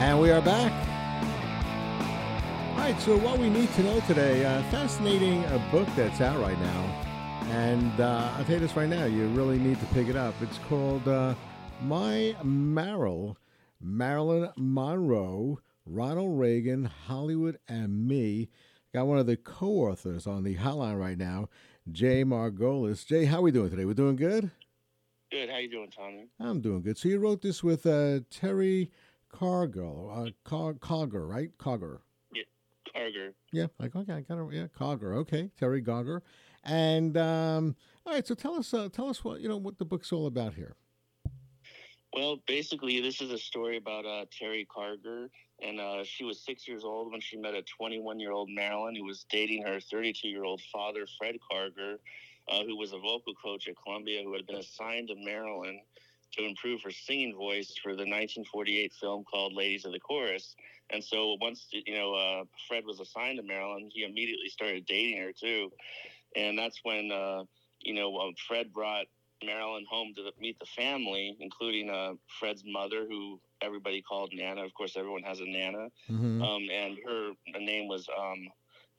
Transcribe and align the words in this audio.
And 0.00 0.18
we 0.18 0.30
are 0.30 0.40
back. 0.40 0.72
All 2.70 2.78
right, 2.78 2.98
so 3.02 3.18
what 3.18 3.38
we 3.38 3.50
need 3.50 3.70
to 3.74 3.82
know 3.82 4.00
today, 4.06 4.46
uh, 4.46 4.62
fascinating 4.70 5.44
a 5.44 5.58
book 5.70 5.86
that's 5.94 6.22
out 6.22 6.40
right 6.40 6.58
now. 6.58 7.02
And 7.50 8.00
uh, 8.00 8.32
I'll 8.34 8.44
tell 8.46 8.54
you 8.54 8.60
this 8.60 8.74
right 8.74 8.88
now, 8.88 9.04
you 9.04 9.28
really 9.28 9.58
need 9.58 9.78
to 9.78 9.84
pick 9.88 10.08
it 10.08 10.16
up. 10.16 10.34
It's 10.40 10.56
called 10.70 11.06
uh, 11.06 11.34
My 11.82 12.34
Meryl, 12.42 13.36
Marilyn 13.78 14.48
Monroe, 14.56 15.60
Ronald 15.84 16.38
Reagan, 16.40 16.86
Hollywood, 16.86 17.58
and 17.68 18.08
Me. 18.08 18.48
Got 18.94 19.06
one 19.06 19.18
of 19.18 19.26
the 19.26 19.36
co-authors 19.36 20.26
on 20.26 20.44
the 20.44 20.56
hotline 20.56 20.98
right 20.98 21.18
now, 21.18 21.50
Jay 21.92 22.24
Margolis. 22.24 23.04
Jay, 23.04 23.26
how 23.26 23.40
are 23.40 23.42
we 23.42 23.50
doing 23.50 23.68
today? 23.68 23.84
We're 23.84 23.92
doing 23.92 24.16
good? 24.16 24.50
Good. 25.30 25.50
How 25.50 25.58
you 25.58 25.70
doing, 25.70 25.90
Tommy? 25.90 26.28
I'm 26.40 26.62
doing 26.62 26.80
good. 26.80 26.96
So 26.96 27.10
you 27.10 27.18
wrote 27.18 27.42
this 27.42 27.62
with 27.62 27.84
uh, 27.84 28.20
Terry 28.30 28.90
Cargill, 29.32 30.10
uh, 30.14 30.30
Car- 30.44 30.74
Cogger, 30.74 31.28
right? 31.28 31.50
Cogger. 31.58 32.00
Yeah, 32.32 32.42
Carger. 32.92 33.34
Yeah, 33.52 33.66
like 33.78 33.94
okay, 33.96 34.12
I 34.12 34.20
got 34.20 34.38
it. 34.38 34.52
Yeah, 34.52 34.66
Cogger. 34.78 35.14
Okay, 35.18 35.50
Terry 35.58 35.82
Cogger. 35.82 36.20
And 36.64 37.16
um, 37.16 37.76
all 38.04 38.12
right, 38.12 38.26
so 38.26 38.34
tell 38.34 38.54
us, 38.54 38.74
uh, 38.74 38.88
tell 38.92 39.08
us 39.08 39.24
what 39.24 39.40
you 39.40 39.48
know 39.48 39.56
what 39.56 39.78
the 39.78 39.84
book's 39.84 40.12
all 40.12 40.26
about 40.26 40.54
here. 40.54 40.76
Well, 42.12 42.38
basically, 42.48 43.00
this 43.00 43.20
is 43.20 43.30
a 43.30 43.38
story 43.38 43.76
about 43.76 44.04
uh, 44.04 44.24
Terry 44.36 44.66
Karger, 44.66 45.28
and 45.62 45.80
uh, 45.80 46.02
she 46.02 46.24
was 46.24 46.44
six 46.44 46.66
years 46.66 46.82
old 46.82 47.12
when 47.12 47.20
she 47.20 47.36
met 47.36 47.54
a 47.54 47.62
21-year-old 47.80 48.50
Marilyn 48.50 48.96
who 48.96 49.04
was 49.04 49.24
dating 49.30 49.62
her 49.62 49.76
32-year-old 49.76 50.60
father, 50.72 51.06
Fred 51.18 51.36
Karger, 51.50 51.98
uh, 52.48 52.64
who 52.64 52.76
was 52.76 52.92
a 52.92 52.98
vocal 52.98 53.32
coach 53.40 53.68
at 53.68 53.76
Columbia, 53.80 54.24
who 54.24 54.32
had 54.34 54.44
been 54.44 54.56
assigned 54.56 55.06
to 55.08 55.14
Marilyn 55.14 55.80
to 56.32 56.44
improve 56.44 56.82
her 56.82 56.90
singing 56.90 57.34
voice 57.36 57.74
for 57.82 57.90
the 57.92 58.02
1948 58.06 58.92
film 58.92 59.24
called 59.24 59.54
Ladies 59.54 59.84
of 59.84 59.92
the 59.92 60.00
Chorus. 60.00 60.54
And 60.90 61.02
so 61.02 61.36
once 61.40 61.66
you 61.70 61.94
know 61.94 62.14
uh, 62.14 62.44
Fred 62.68 62.84
was 62.86 63.00
assigned 63.00 63.38
to 63.38 63.42
Marilyn, 63.42 63.90
he 63.92 64.04
immediately 64.04 64.48
started 64.48 64.86
dating 64.86 65.18
her 65.22 65.32
too, 65.32 65.70
and 66.36 66.58
that's 66.58 66.80
when 66.82 67.10
uh, 67.12 67.44
you 67.80 67.94
know 67.94 68.16
um, 68.18 68.34
Fred 68.46 68.72
brought 68.72 69.06
Marilyn 69.44 69.84
home 69.88 70.12
to 70.16 70.22
the, 70.22 70.32
meet 70.40 70.58
the 70.58 70.66
family, 70.66 71.36
including 71.40 71.90
uh, 71.90 72.12
Fred's 72.38 72.62
mother, 72.66 73.06
who 73.08 73.40
everybody 73.62 74.02
called 74.02 74.30
Nana. 74.34 74.64
Of 74.64 74.74
course, 74.74 74.96
everyone 74.96 75.22
has 75.22 75.40
a 75.40 75.46
Nana, 75.46 75.88
Mm-hmm. 76.10 76.42
um, 76.42 76.62
and 76.70 76.98
her 77.06 77.32
name 77.60 77.88
was 77.88 78.08
um, 78.16 78.48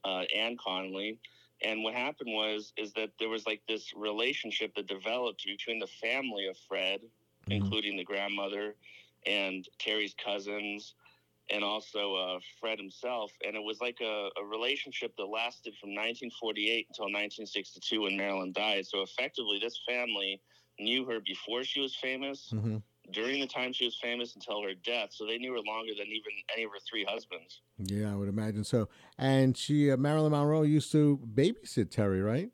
uh, 0.04 0.24
Anne 0.36 0.58
Connolly. 0.64 1.18
And 1.64 1.84
what 1.84 1.94
happened 1.94 2.32
was 2.34 2.74
is 2.78 2.92
that 2.94 3.12
there 3.20 3.30
was 3.30 3.46
like 3.46 3.62
this 3.68 3.94
relationship 3.96 4.74
that 4.76 4.88
developed 4.88 5.44
between 5.46 5.80
the 5.80 5.88
family 5.88 6.48
of 6.48 6.58
Fred, 6.68 7.02
Mhm. 7.52 7.64
including 7.64 7.98
the 7.98 8.04
grandmother 8.04 8.76
and 9.26 9.68
Terry's 9.80 10.16
cousins, 10.24 10.96
and 11.50 11.64
also 11.64 12.16
uh, 12.16 12.40
Fred 12.60 12.80
himself. 12.80 13.32
And 13.46 13.56
it 13.56 13.64
was 13.64 13.82
like 13.82 14.00
a, 14.02 14.30
a 14.38 14.46
relationship 14.46 15.16
that 15.18 15.26
lasted 15.26 15.76
from 15.80 15.90
1948 15.90 16.88
until 16.90 17.06
1962 17.06 18.02
when 18.02 18.18
Marilyn 18.18 18.54
died. 18.54 18.86
So 18.88 19.02
effectively, 19.02 19.60
this 19.60 19.80
family 19.88 20.42
knew 20.80 21.06
her 21.06 21.20
before 21.20 21.64
she 21.64 21.82
was 21.82 21.96
famous, 21.96 22.54
Mm-hmm. 22.54 22.78
during 23.12 23.42
the 23.42 23.48
time 23.48 23.74
she 23.74 23.86
was 23.86 23.98
famous, 24.02 24.36
until 24.36 24.64
her 24.64 24.74
death. 24.86 25.10
So 25.12 25.26
they 25.26 25.38
knew 25.38 25.52
her 25.54 25.60
longer 25.60 25.94
than 25.98 26.08
even 26.08 26.32
any 26.56 26.64
of 26.64 26.72
her 26.72 26.80
three 26.90 27.04
husbands. 27.04 27.62
Yeah, 27.78 28.12
I 28.12 28.16
would 28.16 28.30
imagine 28.30 28.64
so. 28.64 28.90
And 29.18 29.58
she, 29.58 29.92
uh, 29.92 29.98
Marilyn 29.98 30.32
Monroe, 30.32 30.62
used 30.64 30.92
to 30.94 31.20
babysit 31.34 31.90
Terry, 31.92 32.22
right? 32.22 32.50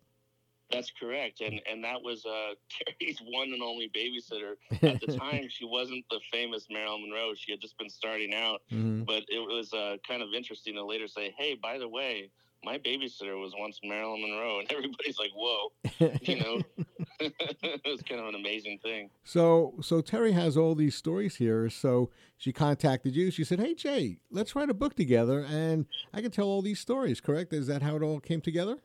That's 0.72 0.92
correct, 0.92 1.40
and 1.42 1.62
and 1.70 1.84
that 1.84 2.02
was 2.02 2.26
uh, 2.26 2.54
Terry's 3.00 3.20
one 3.20 3.54
and 3.54 3.62
only 3.62 3.90
babysitter 3.90 4.56
at 4.84 5.00
the 5.00 5.18
time. 5.18 5.48
she 5.50 5.66
wasn't 5.66 6.04
the 6.10 6.20
famous 6.32 6.68
Marilyn 6.70 7.04
Monroe; 7.04 7.33
she 7.36 7.52
had 7.52 7.61
just 7.61 7.78
been 7.78 7.89
starting 7.89 8.33
out. 8.33 8.61
Mm-hmm. 8.72 9.04
But 9.04 9.23
it 9.30 9.39
was 9.39 9.73
uh, 9.73 9.98
kind 10.08 10.22
of 10.22 10.30
interesting 10.36 10.76
to 10.76 10.83
later 10.86 11.08
say, 11.08 11.33
"Hey, 11.38 11.56
by 11.56 11.77
the 11.77 11.88
way, 11.88 12.32
my 12.66 12.77
babysitter 12.80 13.39
was 13.39 13.54
once 13.58 13.80
Marilyn 13.82 14.22
Monroe," 14.22 14.60
and 14.60 14.70
everybody's 14.72 15.17
like, 15.17 15.32
"Whoa!" 15.33 15.72
You 16.22 16.39
know, 16.42 16.61
it 17.22 17.82
was 17.86 18.02
kind 18.02 18.20
of 18.20 18.27
an 18.27 18.36
amazing 18.36 18.80
thing. 18.80 19.10
So, 19.23 19.76
so 19.82 20.02
Terry 20.02 20.33
has 20.33 20.58
all 20.58 20.76
these 20.76 20.95
stories 20.95 21.38
here. 21.38 21.70
So 21.70 22.10
she 22.38 22.52
contacted 22.52 23.16
you. 23.16 23.32
She 23.32 23.45
said, 23.45 23.61
"Hey 23.61 23.73
Jay, 23.73 24.17
let's 24.30 24.54
write 24.54 24.70
a 24.70 24.73
book 24.73 24.95
together, 24.95 25.45
and 25.50 25.86
I 26.14 26.22
can 26.22 26.32
tell 26.32 26.48
all 26.48 26.61
these 26.61 26.82
stories." 26.82 27.22
Correct? 27.22 27.54
Is 27.54 27.67
that 27.67 27.82
how 27.82 27.95
it 27.95 28.04
all 28.04 28.20
came 28.20 28.42
together? 28.42 28.80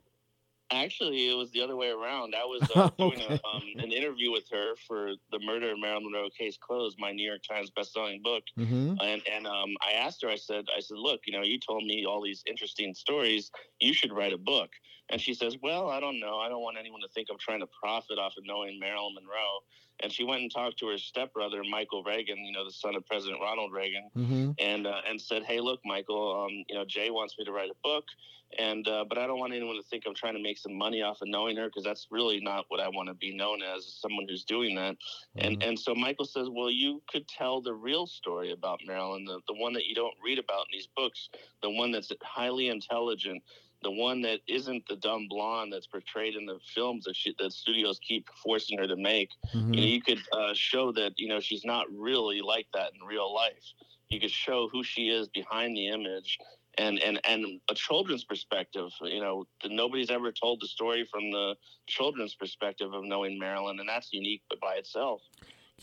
Actually, 0.73 1.29
it 1.29 1.35
was 1.37 1.51
the 1.53 1.61
other 1.63 1.77
way 1.77 1.91
around. 1.91 2.35
I 2.35 2.45
was 2.45 2.63
uh, 2.75 2.91
doing 2.99 3.21
Okay. 3.21 3.41
a, 3.45 3.47
um, 3.57 3.63
an 3.79 3.93
interview 3.93 4.31
with 4.33 4.49
her 4.51 4.75
for 4.89 5.13
the 5.31 5.39
Murder 5.41 5.73
of 5.73 5.79
Marilyn 5.81 6.05
Monroe 6.05 6.31
Case 6.31 6.57
Closed, 6.61 6.97
my 6.99 7.13
New 7.13 7.29
York 7.29 7.43
Times 7.49 7.71
bestselling 7.71 8.23
book. 8.23 8.45
Mm-hmm. 8.59 8.95
and 9.01 9.23
and 9.31 9.47
um, 9.47 9.71
I 9.87 9.93
asked 9.93 10.23
her. 10.23 10.29
I 10.29 10.37
said, 10.37 10.65
I 10.77 10.81
said, 10.81 10.97
look, 10.99 11.21
you 11.27 11.33
know, 11.33 11.43
you 11.43 11.59
told 11.59 11.85
me 11.85 12.07
all 12.07 12.23
these 12.23 12.43
interesting 12.47 12.95
stories. 12.95 13.51
You 13.81 13.93
should 13.95 14.13
write 14.13 14.33
a 14.33 14.39
book. 14.39 14.71
And 15.11 15.21
she 15.21 15.35
says, 15.35 15.57
well, 15.63 15.91
I 15.91 16.01
don't 16.01 16.21
know. 16.21 16.39
I 16.39 16.49
don't 16.49 16.63
want 16.63 16.79
anyone 16.79 17.03
to 17.03 17.09
think 17.09 17.29
I'm 17.31 17.39
trying 17.39 17.61
to 17.61 17.67
profit 17.83 18.19
off 18.19 18.35
of 18.39 18.45
knowing 18.47 18.79
Marilyn 18.81 19.15
Monroe. 19.15 19.61
And 20.01 20.13
she 20.13 20.25
went 20.25 20.43
and 20.43 20.53
talked 20.53 20.79
to 20.81 20.89
her 20.89 20.99
stepbrother, 20.99 21.63
Michael 21.69 22.03
Reagan, 22.03 22.39
you 22.45 22.53
know, 22.53 22.65
the 22.65 22.73
son 22.73 22.97
of 22.97 23.07
President 23.07 23.41
Ronald 23.41 23.73
Reagan, 23.73 24.11
Mm-hmm. 24.17 24.51
and 24.59 24.87
uh, 24.87 25.01
and 25.09 25.21
said, 25.21 25.45
hey, 25.45 25.61
look, 25.61 25.81
Michael, 25.85 26.45
um, 26.45 26.65
you 26.69 26.75
know, 26.75 26.85
Jay 26.85 27.11
wants 27.11 27.37
me 27.39 27.45
to 27.45 27.53
write 27.53 27.71
a 27.71 27.75
book, 27.85 28.05
and 28.59 28.87
uh, 28.89 29.05
but 29.09 29.19
I 29.19 29.27
don't 29.27 29.39
want 29.39 29.53
anyone 29.53 29.77
to 29.77 29.83
think 29.83 30.05
I'm 30.07 30.15
trying 30.15 30.35
to 30.35 30.43
make 30.43 30.59
some 30.59 30.75
money 30.75 31.03
off 31.03 31.23
of 31.23 31.29
knowing 31.29 31.57
her 31.57 31.67
because 31.67 31.85
that's 31.85 32.09
really 32.11 32.41
not 32.41 32.65
what 32.69 32.81
I 32.81 32.89
want 32.89 33.09
to 33.09 33.15
be 33.15 33.35
known 33.35 33.63
as, 33.63 33.87
someone 34.01 34.27
who's 34.29 34.45
doing 34.45 34.75
that. 34.77 34.97
And 35.37 35.63
and 35.63 35.79
so 35.79 35.95
Michael 35.95 36.25
says, 36.25 36.49
well, 36.51 36.71
you 36.71 37.03
could 37.09 37.29
tell 37.29 37.61
the 37.61 37.75
real 37.75 38.07
story 38.07 38.53
about 38.53 38.81
Marilyn, 38.87 39.25
the, 39.25 39.41
the 39.47 39.55
one 39.55 39.73
that 39.75 39.87
you 39.87 39.95
don't 39.95 40.15
read 40.25 40.39
about 40.39 40.67
in 40.71 40.77
these 40.79 40.89
books, 40.97 41.29
the 41.63 41.71
one 41.71 41.93
that's 41.93 42.11
highly 42.23 42.69
intelligent, 42.69 43.43
the 43.83 43.91
one 43.91 44.23
that 44.23 44.41
isn't 44.47 44.85
the 44.89 44.97
dumb 44.97 45.27
blonde 45.29 45.73
that's 45.73 45.87
portrayed 45.87 46.35
in 46.35 46.47
the 46.47 46.59
films 46.75 47.05
that 47.05 47.17
she, 47.17 47.35
that 47.39 47.53
studios 47.53 47.99
keep 48.07 48.29
forcing 48.43 48.79
her 48.79 48.87
to 48.87 48.97
make. 48.97 49.31
Mm-hmm. 49.55 49.75
You 49.75 49.81
know, 49.81 49.87
you 49.87 50.03
could 50.03 50.19
uh, 50.33 50.55
show 50.55 50.93
that 50.93 51.13
you 51.17 51.29
know 51.29 51.41
she's 51.41 51.65
not 51.65 51.87
really 51.93 52.41
like 52.41 52.67
that 52.75 52.93
in 52.95 53.07
real 53.07 53.33
life. 53.33 53.65
You 54.09 54.21
could 54.21 54.31
show 54.31 54.69
who 54.71 54.83
she 54.83 55.09
is 55.09 55.29
behind 55.29 55.77
the 55.77 55.89
image. 55.89 56.39
And, 56.79 56.99
and 57.01 57.21
and 57.27 57.61
a 57.71 57.75
children's 57.75 58.25
perspective, 58.25 58.89
you 59.03 59.21
know, 59.21 59.45
nobody's 59.67 60.11
ever 60.11 60.33
told 60.33 60.59
the 60.63 60.67
story 60.67 61.07
from 61.13 61.31
the 61.31 61.55
children's 61.87 62.35
perspective 62.35 62.95
of 62.95 63.05
knowing 63.05 63.39
Marilyn, 63.39 63.79
and 63.79 63.87
that's 63.87 64.11
unique 64.11 64.41
by 64.59 64.77
itself. 64.77 65.21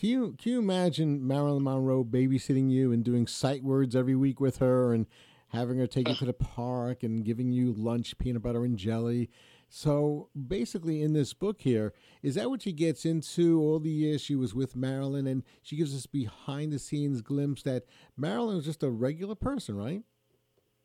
Can 0.00 0.08
you 0.08 0.34
can 0.36 0.52
you 0.52 0.58
imagine 0.58 1.24
Marilyn 1.24 1.62
Monroe 1.62 2.02
babysitting 2.02 2.70
you 2.70 2.90
and 2.90 3.04
doing 3.04 3.28
sight 3.28 3.62
words 3.62 3.94
every 3.94 4.16
week 4.16 4.40
with 4.40 4.56
her 4.58 4.92
and 4.92 5.06
having 5.50 5.78
her 5.78 5.86
take 5.86 6.08
you 6.08 6.14
to 6.16 6.24
the 6.24 6.32
park 6.32 7.02
and 7.02 7.24
giving 7.24 7.52
you 7.52 7.72
lunch, 7.72 8.16
peanut 8.18 8.42
butter 8.42 8.64
and 8.64 8.76
jelly? 8.76 9.30
So 9.68 10.28
basically, 10.48 11.00
in 11.02 11.12
this 11.12 11.32
book 11.32 11.60
here, 11.60 11.92
is 12.22 12.34
that 12.34 12.50
what 12.50 12.62
she 12.62 12.72
gets 12.72 13.04
into 13.04 13.60
all 13.60 13.78
the 13.78 13.90
years 13.90 14.20
she 14.20 14.34
was 14.34 14.52
with 14.52 14.74
Marilyn, 14.74 15.28
and 15.28 15.44
she 15.62 15.76
gives 15.76 15.94
us 15.94 16.06
behind 16.06 16.72
the 16.72 16.78
scenes 16.78 17.22
glimpse 17.22 17.62
that 17.62 17.84
Marilyn 18.16 18.56
was 18.56 18.64
just 18.64 18.82
a 18.82 18.90
regular 18.90 19.36
person, 19.36 19.76
right? 19.76 20.02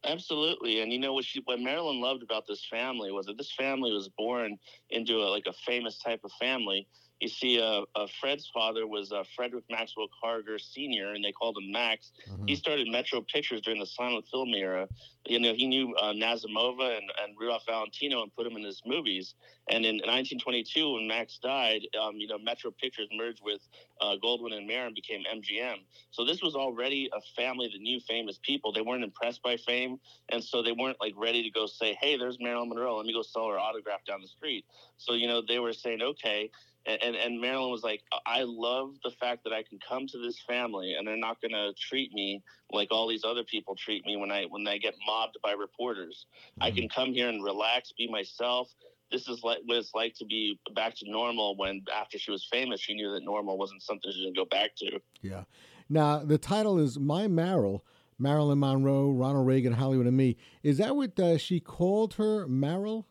Absolutely, 0.04 0.82
and 0.82 0.94
you 0.94 1.00
know 1.00 1.14
what 1.14 1.26
she 1.26 1.42
what 1.46 1.60
Marilyn 1.60 2.00
loved 2.00 2.22
about 2.22 2.46
this 2.48 2.64
family 2.70 3.12
was 3.12 3.26
that 3.26 3.38
this 3.38 3.52
family 3.52 3.92
was 3.92 4.08
born 4.10 4.58
into 4.92 5.16
a, 5.18 5.28
like 5.30 5.48
a 5.48 5.54
famous 5.54 5.98
type 5.98 6.22
of 6.24 6.32
family. 6.34 6.88
You 7.22 7.30
see, 7.30 7.62
uh, 7.62 7.82
uh, 7.96 8.08
Fred's 8.20 8.50
father 8.54 8.88
was 8.88 9.12
uh, 9.12 9.24
Frederick 9.36 9.64
Maxwell 9.70 10.08
Karger 10.22 10.60
Sr., 10.60 11.14
and 11.14 11.24
they 11.24 11.32
called 11.32 11.58
him 11.58 11.72
Max. 11.72 12.12
Mhm. 12.30 12.50
He 12.50 12.56
started 12.56 12.88
Metro 12.90 13.22
Pictures 13.22 13.62
during 13.62 13.80
the 13.80 13.86
silent 13.86 14.28
film 14.28 14.54
era. 14.54 14.90
You 15.26 15.40
know, 15.40 15.54
he 15.54 15.66
knew 15.66 15.96
uh, 15.96 16.12
Nazimova 16.14 16.98
and, 16.98 17.10
and 17.24 17.36
Rudolph 17.40 17.66
Valentino 17.66 18.22
and 18.22 18.36
put 18.36 18.46
him 18.46 18.58
in 18.58 18.64
his 18.64 18.82
movies. 18.86 19.34
And 19.70 19.86
in 19.86 19.96
1922, 20.06 20.94
when 20.94 21.08
Max 21.08 21.40
died, 21.40 21.82
um, 22.00 22.18
you 22.18 22.28
know, 22.28 22.38
Metro 22.38 22.70
Pictures 22.70 23.08
merged 23.12 23.42
with 23.44 23.62
uh, 24.02 24.16
Goldwyn 24.24 24.54
and 24.54 24.68
Mayer 24.68 24.86
and 24.86 24.94
became 24.94 25.24
MGM. 25.24 25.78
So 26.12 26.26
this 26.26 26.42
was 26.42 26.56
already 26.56 27.10
a 27.14 27.22
family 27.36 27.70
that 27.72 27.82
knew 27.82 28.00
famous 28.02 28.40
people. 28.44 28.72
They 28.72 28.82
weren't 28.82 29.04
impressed 29.04 29.42
by 29.42 29.58
fame, 29.58 30.00
and 30.30 30.44
so 30.44 30.62
they 30.62 30.74
weren't 30.74 30.98
like 31.00 31.14
ready 31.18 31.42
to 31.44 31.50
go 31.50 31.66
say, 31.66 31.98
"Hey, 32.00 32.18
there's 32.18 32.38
Marilyn 32.40 32.70
Monroe. 32.70 32.98
Let 32.98 33.06
me 33.06 33.14
go 33.14 33.22
sell 33.24 33.48
her 33.48 33.58
autograph 33.58 34.04
down 34.06 34.22
the 34.22 34.28
street." 34.28 34.66
So 34.98 35.14
you 35.14 35.28
know, 35.28 35.42
they 35.42 35.60
were 35.60 35.74
saying, 35.74 36.02
"Okay." 36.02 36.52
And, 36.88 37.02
and, 37.02 37.16
and 37.16 37.42
Marilyn 37.42 37.72
was 37.72 37.84
like, 37.84 38.02
I 38.26 38.44
love 38.44 38.96
the 39.04 39.12
fact 39.12 39.44
that 39.44 39.54
I 39.54 39.64
can 39.64 39.80
come 39.80 40.06
to 40.08 40.18
this 40.20 40.40
family 40.48 40.94
and 40.94 41.08
they're 41.08 41.18
not 41.18 41.42
going 41.42 41.52
to 41.52 41.74
treat 41.80 42.14
me 42.14 42.44
like 42.72 42.90
all 42.92 43.08
these 43.08 43.24
other 43.24 43.44
people 43.44 43.76
treat 43.76 44.06
me 44.06 44.18
when 44.18 44.32
I 44.32 44.46
when 44.46 44.68
I 44.68 44.78
get 44.78 44.94
mobbed 45.06 45.38
by 45.44 45.54
reporters. 45.54 46.26
I 46.62 46.70
Mm-hmm. 46.70 46.78
can 46.78 46.90
come 46.90 47.14
here 47.14 47.30
and 47.30 47.44
relax, 47.44 47.92
be 47.98 48.08
myself. 48.10 48.70
This 49.12 49.28
is 49.28 49.44
like 49.44 49.60
what 49.66 49.78
it's 49.78 49.94
like 49.96 50.14
to 50.16 50.26
be 50.26 50.60
back 50.76 50.96
to 50.98 51.10
normal. 51.10 51.56
When 51.58 51.84
after 51.94 52.18
she 52.18 52.32
was 52.32 52.48
famous, 52.52 52.82
she 52.82 52.94
knew 52.94 53.12
that 53.14 53.24
normal 53.24 53.58
wasn't 53.58 53.82
something 53.84 54.12
she 54.12 54.24
didn't 54.24 54.36
go 54.36 54.46
back 54.46 54.76
to. 54.78 55.00
Yeah. 55.22 55.44
Now 55.90 56.20
the 56.20 56.38
title 56.38 56.80
is 56.80 57.00
My 57.00 57.28
Meryl, 57.28 57.82
Marilyn 58.20 58.60
Monroe, 58.60 59.12
Ronald 59.12 59.46
Reagan, 59.48 59.74
Hollywood, 59.74 60.08
and 60.08 60.18
Me. 60.18 60.38
Is 60.64 60.78
that 60.80 60.96
what 60.96 61.20
uh, 61.20 61.38
she 61.38 61.60
called 61.60 62.16
her, 62.16 62.48
Meryl? 62.48 63.06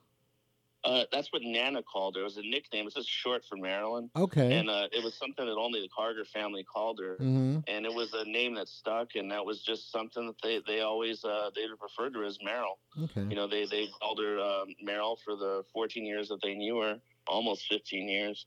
Uh, 0.84 1.04
that's 1.10 1.32
what 1.32 1.42
Nana 1.42 1.82
called 1.82 2.16
her. 2.16 2.20
It 2.20 2.24
was 2.24 2.36
a 2.36 2.42
nickname. 2.42 2.86
It's 2.86 2.94
just 2.94 3.08
short 3.08 3.42
for 3.48 3.56
Marilyn. 3.56 4.10
Okay. 4.14 4.58
And 4.58 4.68
uh, 4.68 4.88
it 4.92 5.02
was 5.02 5.14
something 5.14 5.46
that 5.46 5.56
only 5.56 5.80
the 5.80 5.88
Carter 5.88 6.24
family 6.26 6.62
called 6.62 7.00
her. 7.00 7.16
hmm 7.16 7.58
And 7.66 7.86
it 7.86 7.92
was 7.92 8.12
a 8.12 8.24
name 8.24 8.54
that 8.56 8.68
stuck, 8.68 9.14
and 9.14 9.30
that 9.30 9.44
was 9.44 9.62
just 9.62 9.90
something 9.90 10.26
that 10.26 10.36
they, 10.42 10.60
they 10.66 10.80
always 10.82 11.24
uh, 11.24 11.50
they 11.54 11.62
referred 11.80 12.12
to 12.14 12.20
her 12.20 12.26
as 12.26 12.38
Meryl. 12.38 12.76
Okay. 13.02 13.22
You 13.22 13.34
know, 13.34 13.46
they, 13.48 13.64
they 13.66 13.88
called 13.98 14.20
her 14.20 14.38
um, 14.38 14.68
Meryl 14.86 15.16
for 15.24 15.36
the 15.36 15.64
14 15.72 16.04
years 16.04 16.28
that 16.28 16.42
they 16.42 16.54
knew 16.54 16.80
her, 16.80 17.00
almost 17.26 17.66
15 17.68 18.08
years. 18.08 18.46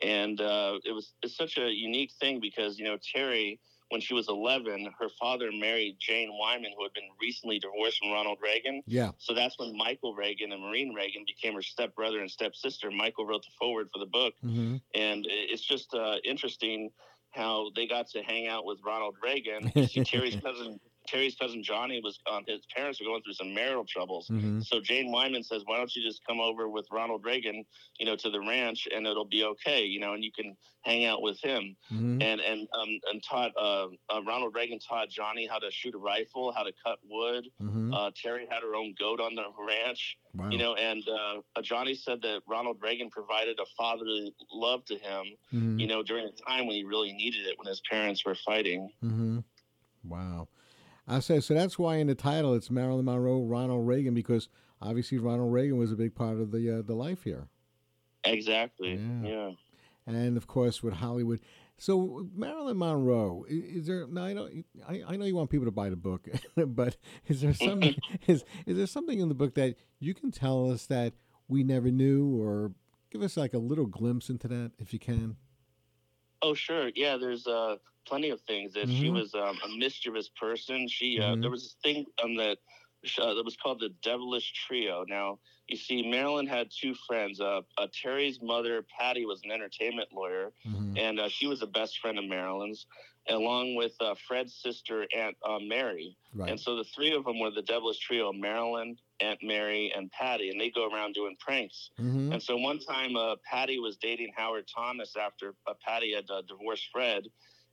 And 0.00 0.40
uh, 0.40 0.78
it 0.84 0.92
was 0.92 1.14
it's 1.22 1.36
such 1.36 1.58
a 1.58 1.68
unique 1.68 2.12
thing 2.20 2.40
because, 2.40 2.78
you 2.78 2.84
know, 2.84 2.98
Terry, 3.12 3.60
when 3.92 4.00
she 4.00 4.14
was 4.14 4.26
11, 4.28 4.88
her 4.98 5.10
father 5.20 5.50
married 5.52 5.96
Jane 6.00 6.30
Wyman, 6.40 6.72
who 6.76 6.82
had 6.82 6.94
been 6.94 7.10
recently 7.20 7.58
divorced 7.58 7.98
from 7.98 8.10
Ronald 8.10 8.38
Reagan. 8.42 8.82
Yeah. 8.86 9.10
So 9.18 9.34
that's 9.34 9.58
when 9.58 9.76
Michael 9.76 10.14
Reagan 10.14 10.50
and 10.50 10.62
Maureen 10.62 10.94
Reagan 10.94 11.24
became 11.26 11.52
her 11.54 11.62
stepbrother 11.62 12.20
and 12.20 12.30
stepsister. 12.30 12.90
Michael 12.90 13.26
wrote 13.26 13.42
the 13.42 13.52
foreword 13.58 13.90
for 13.92 13.98
the 13.98 14.06
book. 14.06 14.32
hmm 14.40 14.76
And 14.94 15.26
it's 15.28 15.62
just 15.62 15.92
uh, 15.92 16.16
interesting 16.24 16.90
how 17.32 17.70
they 17.76 17.86
got 17.86 18.08
to 18.12 18.22
hang 18.22 18.48
out 18.48 18.64
with 18.64 18.78
Ronald 18.82 19.16
Reagan. 19.22 19.70
See, 19.88 20.02
Terry's 20.04 20.36
cousin, 20.36 20.80
Terry's 21.06 21.34
cousin 21.34 21.62
Johnny 21.62 22.00
was 22.02 22.18
um, 22.30 22.44
his 22.46 22.60
parents 22.74 23.00
were 23.00 23.06
going 23.06 23.22
through 23.22 23.34
some 23.34 23.52
marital 23.54 23.84
troubles. 23.84 24.28
hmm 24.28 24.60
So 24.60 24.80
Jane 24.80 25.10
Wyman 25.12 25.42
says, 25.42 25.62
"Why 25.66 25.76
don't 25.78 25.94
you 25.94 26.02
just 26.02 26.24
come 26.26 26.40
over 26.40 26.68
with 26.68 26.86
Ronald 26.90 27.24
Reagan, 27.24 27.64
you 27.98 28.06
know, 28.06 28.16
to 28.16 28.30
the 28.30 28.40
ranch, 28.40 28.86
and 28.94 29.06
it'll 29.06 29.24
be 29.24 29.44
okay, 29.44 29.84
you 29.84 30.00
know, 30.00 30.14
and 30.14 30.22
you 30.24 30.32
can 30.32 30.56
hang 30.82 31.04
out 31.04 31.22
with 31.22 31.40
him." 31.42 31.76
hmm 31.88 32.20
And 32.22 32.40
and 32.40 32.68
um, 32.78 32.88
and 33.10 33.22
taught 33.22 33.52
uh, 33.56 33.88
uh, 34.12 34.22
Ronald 34.22 34.54
Reagan 34.54 34.78
taught 34.78 35.08
Johnny 35.10 35.46
how 35.46 35.58
to 35.58 35.70
shoot 35.70 35.94
a 35.94 35.98
rifle, 35.98 36.52
how 36.52 36.62
to 36.62 36.72
cut 36.84 36.98
wood. 37.04 37.48
hmm 37.60 37.92
Uh, 37.92 38.10
Terry 38.16 38.46
had 38.50 38.62
her 38.62 38.74
own 38.74 38.94
goat 38.98 39.20
on 39.20 39.34
the 39.34 39.44
ranch 39.58 40.16
Wow. 40.34 40.48
you 40.50 40.58
know 40.58 40.74
and 40.74 41.02
uh, 41.08 41.60
johnny 41.60 41.94
said 41.94 42.22
that 42.22 42.40
ronald 42.48 42.78
reagan 42.80 43.10
provided 43.10 43.58
a 43.60 43.66
fatherly 43.76 44.34
love 44.50 44.82
to 44.86 44.96
him 44.96 45.24
hmm 45.50 45.78
you 45.78 45.86
know 45.86 46.02
during 46.02 46.26
a 46.26 46.32
time 46.48 46.66
when 46.66 46.74
he 46.76 46.84
really 46.84 47.12
needed 47.12 47.46
it 47.46 47.58
when 47.58 47.66
his 47.66 47.82
parents 47.90 48.24
were 48.24 48.34
fighting 48.34 48.90
hmm 49.02 49.40
Wow. 50.04 50.48
I 51.06 51.20
say 51.20 51.40
so. 51.40 51.54
That's 51.54 51.78
why 51.78 51.96
in 51.96 52.06
the 52.06 52.14
title 52.14 52.54
it's 52.54 52.70
Marilyn 52.70 53.04
Monroe, 53.04 53.42
Ronald 53.42 53.86
Reagan, 53.86 54.14
because 54.14 54.48
obviously 54.80 55.18
Ronald 55.18 55.52
Reagan 55.52 55.76
was 55.76 55.92
a 55.92 55.96
big 55.96 56.14
part 56.14 56.38
of 56.38 56.50
the 56.52 56.78
uh, 56.78 56.82
the 56.82 56.94
life 56.94 57.24
here, 57.24 57.48
exactly 58.24 58.94
Yeah. 58.94 59.28
yeah, 59.28 59.50
and 60.06 60.36
of 60.36 60.46
course 60.46 60.82
with 60.82 60.94
Hollywood. 60.94 61.40
So 61.78 62.28
Marilyn 62.34 62.78
Monroe, 62.78 63.44
is 63.48 63.86
there? 63.88 64.06
Now 64.06 64.24
I 64.24 64.32
know 64.32 64.48
I, 64.88 65.02
I 65.08 65.16
know 65.16 65.24
you 65.24 65.34
want 65.34 65.50
people 65.50 65.66
to 65.66 65.72
buy 65.72 65.90
the 65.90 65.96
book, 65.96 66.28
but 66.56 66.96
is 67.26 67.40
there 67.40 67.54
some 67.54 67.82
is 68.26 68.44
is 68.66 68.76
there 68.76 68.86
something 68.86 69.18
in 69.18 69.28
the 69.28 69.34
book 69.34 69.54
that 69.54 69.74
you 69.98 70.14
can 70.14 70.30
tell 70.30 70.70
us 70.70 70.86
that 70.86 71.14
we 71.48 71.64
never 71.64 71.90
knew, 71.90 72.40
or 72.40 72.72
give 73.10 73.22
us 73.22 73.36
like 73.36 73.54
a 73.54 73.58
little 73.58 73.86
glimpse 73.86 74.30
into 74.30 74.46
that 74.48 74.72
if 74.78 74.92
you 74.92 75.00
can? 75.00 75.36
Oh 76.42 76.54
sure. 76.54 76.90
Yeah 76.94 77.16
there's 77.16 77.46
uh 77.46 77.76
plenty 78.06 78.30
of 78.30 78.40
things. 78.42 78.74
That 78.74 78.90
she 78.90 79.08
Mhm. 79.08 79.10
was 79.10 79.34
um, 79.34 79.58
a 79.64 79.68
mischievous 79.78 80.28
person 80.28 80.88
she 80.88 81.20
uh, 81.20 81.36
Mhm. 81.36 81.42
there 81.42 81.50
was 81.50 81.62
this 81.62 81.76
thing 81.82 82.06
um, 82.22 82.36
that 82.36 82.58
uh, 83.18 83.34
that 83.34 83.44
was 83.44 83.56
called 83.56 83.80
the 83.80 83.90
devilish 84.02 84.52
trio. 84.52 85.04
Now 85.08 85.40
you 85.68 85.76
see 85.76 86.08
marilyn 86.08 86.46
had 86.46 86.68
two 86.70 86.94
friends. 86.94 87.40
Uh, 87.40 87.62
uh, 87.78 87.88
terry's 87.92 88.40
mother 88.42 88.84
patty 88.98 89.24
was 89.26 89.42
an 89.44 89.50
entertainment 89.52 90.10
lawyer 90.12 90.52
hmm 90.64 90.96
and 90.96 91.20
uh, 91.20 91.28
she 91.28 91.46
was 91.46 91.60
the 91.60 91.66
best 91.66 91.98
friend 92.00 92.18
of 92.18 92.24
marilyn's 92.24 92.86
along 93.28 93.74
with 93.74 93.92
uh, 94.00 94.14
fred's 94.26 94.54
sister 94.54 95.06
aunt 95.14 95.36
uh, 95.44 95.58
mary 95.60 96.16
Right. 96.34 96.50
And 96.50 96.60
so 96.60 96.76
the 96.76 96.84
three 96.84 97.12
of 97.14 97.24
them 97.24 97.38
were 97.38 97.50
the 97.50 97.62
devilish 97.62 97.98
trio 97.98 98.32
Marilyn, 98.32 98.96
Aunt 99.20 99.40
Mary, 99.42 99.92
and 99.94 100.10
Patty, 100.10 100.48
and 100.48 100.60
they 100.60 100.70
go 100.70 100.88
around 100.88 101.14
doing 101.14 101.36
pranks. 101.38 101.90
hmm 101.98 102.32
And 102.32 102.42
so 102.42 102.56
one 102.56 102.78
time, 102.78 103.16
uh, 103.16 103.36
Patty 103.44 103.78
was 103.78 103.96
dating 103.98 104.32
Howard 104.36 104.66
Thomas 104.74 105.14
after 105.16 105.54
uh, 105.66 105.74
Patty 105.84 106.14
had 106.14 106.30
uh, 106.30 106.42
divorced 106.48 106.88
Fred, 106.90 107.24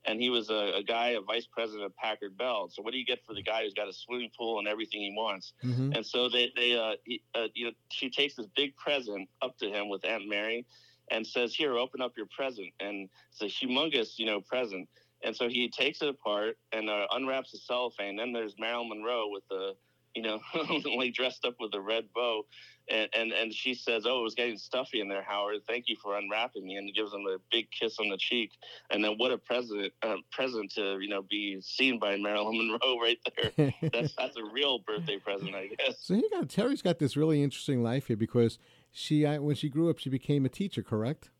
and 0.04 0.20
he 0.20 0.28
was 0.28 0.50
a, 0.50 0.72
a 0.76 0.82
guy, 0.82 1.10
a 1.10 1.20
vice 1.20 1.46
president 1.46 1.86
of 1.86 1.96
Packard 1.96 2.36
Bell. 2.36 2.68
So 2.70 2.82
what 2.82 2.92
do 2.92 2.98
you 2.98 3.06
get 3.06 3.20
for 3.26 3.34
the 3.34 3.42
guy 3.42 3.64
who's 3.64 3.74
got 3.74 3.88
a 3.88 3.92
swimming 3.92 4.30
pool 4.36 4.58
and 4.58 4.68
everything 4.68 5.00
he 5.00 5.14
wants? 5.16 5.54
hmm 5.62 5.92
And 5.94 6.04
so 6.04 6.28
they, 6.28 6.52
they, 6.54 6.76
uh, 6.76 6.96
he, 7.04 7.22
uh, 7.34 7.48
you 7.54 7.66
know, 7.66 7.72
she 7.90 8.10
takes 8.10 8.36
this 8.36 8.46
big 8.54 8.76
present 8.76 9.28
up 9.40 9.56
to 9.58 9.70
him 9.70 9.88
with 9.88 10.04
Aunt 10.04 10.28
Mary, 10.28 10.66
and 11.10 11.26
says, 11.26 11.54
"Here, 11.54 11.76
open 11.76 12.00
up 12.00 12.12
your 12.16 12.26
present." 12.26 12.72
And 12.78 13.08
it's 13.32 13.42
a 13.42 13.46
humongous, 13.46 14.18
you 14.18 14.26
know, 14.26 14.40
present. 14.40 14.88
And 15.22 15.36
so 15.36 15.48
he 15.48 15.68
takes 15.68 16.00
it 16.02 16.08
apart 16.08 16.56
and 16.72 16.88
uh, 16.88 17.06
unwraps 17.12 17.52
the 17.52 17.58
cellophane. 17.58 18.16
Then 18.16 18.32
there's 18.32 18.54
Marilyn 18.58 18.88
Monroe 18.88 19.28
with 19.30 19.46
the, 19.48 19.74
you 20.14 20.22
know, 20.22 20.40
like 20.96 21.14
dressed 21.14 21.44
up 21.44 21.54
with 21.60 21.74
a 21.74 21.80
red 21.80 22.04
bow, 22.14 22.46
and, 22.88 23.08
and 23.14 23.32
and 23.32 23.54
she 23.54 23.74
says, 23.74 24.06
"Oh, 24.06 24.20
it 24.20 24.22
was 24.22 24.34
getting 24.34 24.56
stuffy 24.56 25.00
in 25.00 25.08
there, 25.08 25.22
Howard. 25.22 25.60
Thank 25.68 25.88
you 25.88 25.96
for 26.02 26.16
unwrapping 26.16 26.66
me." 26.66 26.76
And 26.76 26.86
he 26.86 26.92
gives 26.92 27.12
him 27.12 27.26
a 27.28 27.36
big 27.52 27.70
kiss 27.70 27.98
on 28.00 28.08
the 28.08 28.16
cheek. 28.16 28.50
And 28.90 29.04
then 29.04 29.12
what 29.18 29.30
a 29.30 29.38
present, 29.38 29.92
uh, 30.02 30.16
present 30.32 30.72
to 30.72 30.98
you 31.00 31.08
know 31.08 31.22
be 31.22 31.60
seen 31.60 32.00
by 32.00 32.16
Marilyn 32.16 32.56
Monroe 32.80 32.98
right 33.00 33.18
there. 33.36 33.72
That's 33.92 34.14
that's 34.16 34.36
a 34.36 34.44
real 34.52 34.80
birthday 34.80 35.18
present, 35.18 35.54
I 35.54 35.68
guess. 35.68 35.98
So 36.00 36.14
he 36.14 36.24
got 36.30 36.48
Terry's 36.48 36.82
got 36.82 36.98
this 36.98 37.16
really 37.16 37.42
interesting 37.42 37.82
life 37.82 38.08
here 38.08 38.16
because 38.16 38.58
she, 38.90 39.24
uh, 39.24 39.40
when 39.40 39.54
she 39.54 39.68
grew 39.68 39.88
up, 39.90 39.98
she 39.98 40.10
became 40.10 40.44
a 40.44 40.48
teacher, 40.48 40.82
correct? 40.82 41.30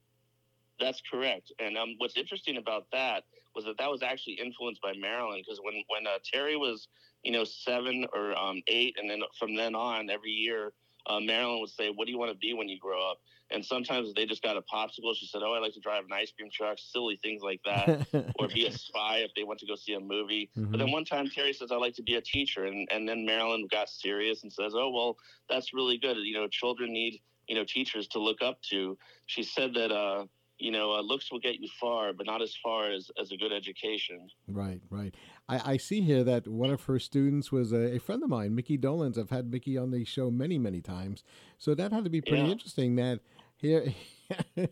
That's 0.78 1.02
correct. 1.10 1.52
And 1.58 1.76
um, 1.76 1.94
what's 1.98 2.16
interesting 2.16 2.56
about 2.56 2.86
that 2.92 3.24
was 3.54 3.64
that 3.64 3.78
that 3.78 3.90
was 3.90 4.02
actually 4.02 4.34
influenced 4.34 4.80
by 4.82 4.92
Marilyn 4.98 5.42
because 5.44 5.60
when 5.62 5.74
when 5.88 6.06
uh, 6.06 6.18
Terry 6.24 6.56
was 6.56 6.88
you 7.22 7.32
know 7.32 7.44
seven 7.44 8.06
or 8.14 8.36
um, 8.38 8.62
eight, 8.68 8.96
and 8.98 9.08
then 9.08 9.20
from 9.38 9.54
then 9.54 9.74
on 9.74 10.10
every 10.10 10.30
year. 10.30 10.72
Uh, 11.06 11.18
Marilyn 11.18 11.60
would 11.60 11.70
say, 11.70 11.88
"What 11.88 12.04
do 12.04 12.12
you 12.12 12.18
want 12.18 12.30
to 12.30 12.36
be 12.36 12.52
when 12.52 12.68
you 12.68 12.78
grow 12.78 13.00
up?" 13.00 13.20
And 13.50 13.64
sometimes 13.64 14.12
they 14.14 14.26
just 14.26 14.42
got 14.42 14.58
a 14.58 14.62
popsicle. 14.62 15.16
She 15.16 15.26
said, 15.26 15.40
"Oh, 15.42 15.54
I 15.54 15.58
like 15.58 15.72
to 15.72 15.80
drive 15.80 16.04
an 16.04 16.12
ice 16.12 16.30
cream 16.30 16.50
truck." 16.52 16.78
Silly 16.78 17.18
things 17.22 17.42
like 17.42 17.60
that, 17.64 18.06
or 18.38 18.48
be 18.48 18.66
a 18.66 18.72
spy 18.72 19.18
if 19.18 19.30
they 19.34 19.42
went 19.42 19.58
to 19.60 19.66
go 19.66 19.76
see 19.76 19.94
a 19.94 20.00
movie. 20.00 20.50
But 20.70 20.78
then 20.78 20.92
one 20.92 21.06
time 21.06 21.28
Terry 21.28 21.54
says, 21.54 21.72
"I 21.72 21.76
like 21.76 21.94
to 21.94 22.02
be 22.02 22.16
a 22.16 22.20
teacher," 22.20 22.66
and 22.66 22.86
and 22.90 23.08
then 23.08 23.24
Marilyn 23.24 23.66
got 23.70 23.88
serious 23.88 24.42
and 24.42 24.52
says, 24.52 24.74
"Oh, 24.76 24.90
well, 24.90 25.16
that's 25.48 25.72
really 25.72 25.96
good. 25.96 26.18
You 26.18 26.34
know, 26.34 26.48
children 26.48 26.92
need 26.92 27.20
you 27.48 27.54
know 27.54 27.64
teachers 27.64 28.06
to 28.08 28.18
look 28.18 28.42
up 28.42 28.60
to." 28.70 28.98
She 29.24 29.42
said 29.42 29.72
that 29.74 29.90
uh, 29.90 30.26
you 30.60 30.70
know 30.70 30.94
uh, 30.94 31.00
looks 31.00 31.30
will 31.30 31.40
get 31.40 31.60
you 31.60 31.68
far, 31.80 32.12
but 32.12 32.26
not 32.26 32.42
as 32.42 32.54
far 32.62 32.90
as 32.90 33.10
as 33.20 33.32
a 33.32 33.36
good 33.36 33.52
education. 33.52 34.28
Right, 34.48 34.80
right. 34.90 35.14
I, 35.48 35.72
I 35.72 35.76
see 35.76 36.00
here 36.00 36.22
that 36.24 36.46
one 36.46 36.70
of 36.70 36.84
her 36.84 36.98
students 36.98 37.50
was 37.50 37.72
a, 37.72 37.96
a 37.96 37.98
friend 37.98 38.22
of 38.22 38.30
mine, 38.30 38.54
Micky 38.54 38.78
Dolenz. 38.78 39.18
I've 39.18 39.30
had 39.30 39.50
Mickey 39.50 39.76
on 39.76 39.90
the 39.90 40.04
show 40.04 40.30
many, 40.30 40.58
many 40.58 40.80
times. 40.80 41.24
So 41.58 41.74
that 41.74 41.92
had 41.92 42.04
to 42.04 42.10
be 42.10 42.20
pretty 42.20 42.44
Yeah. 42.44 42.52
interesting. 42.52 42.96
That 42.96 43.20
here, 43.60 43.92
and, 44.56 44.68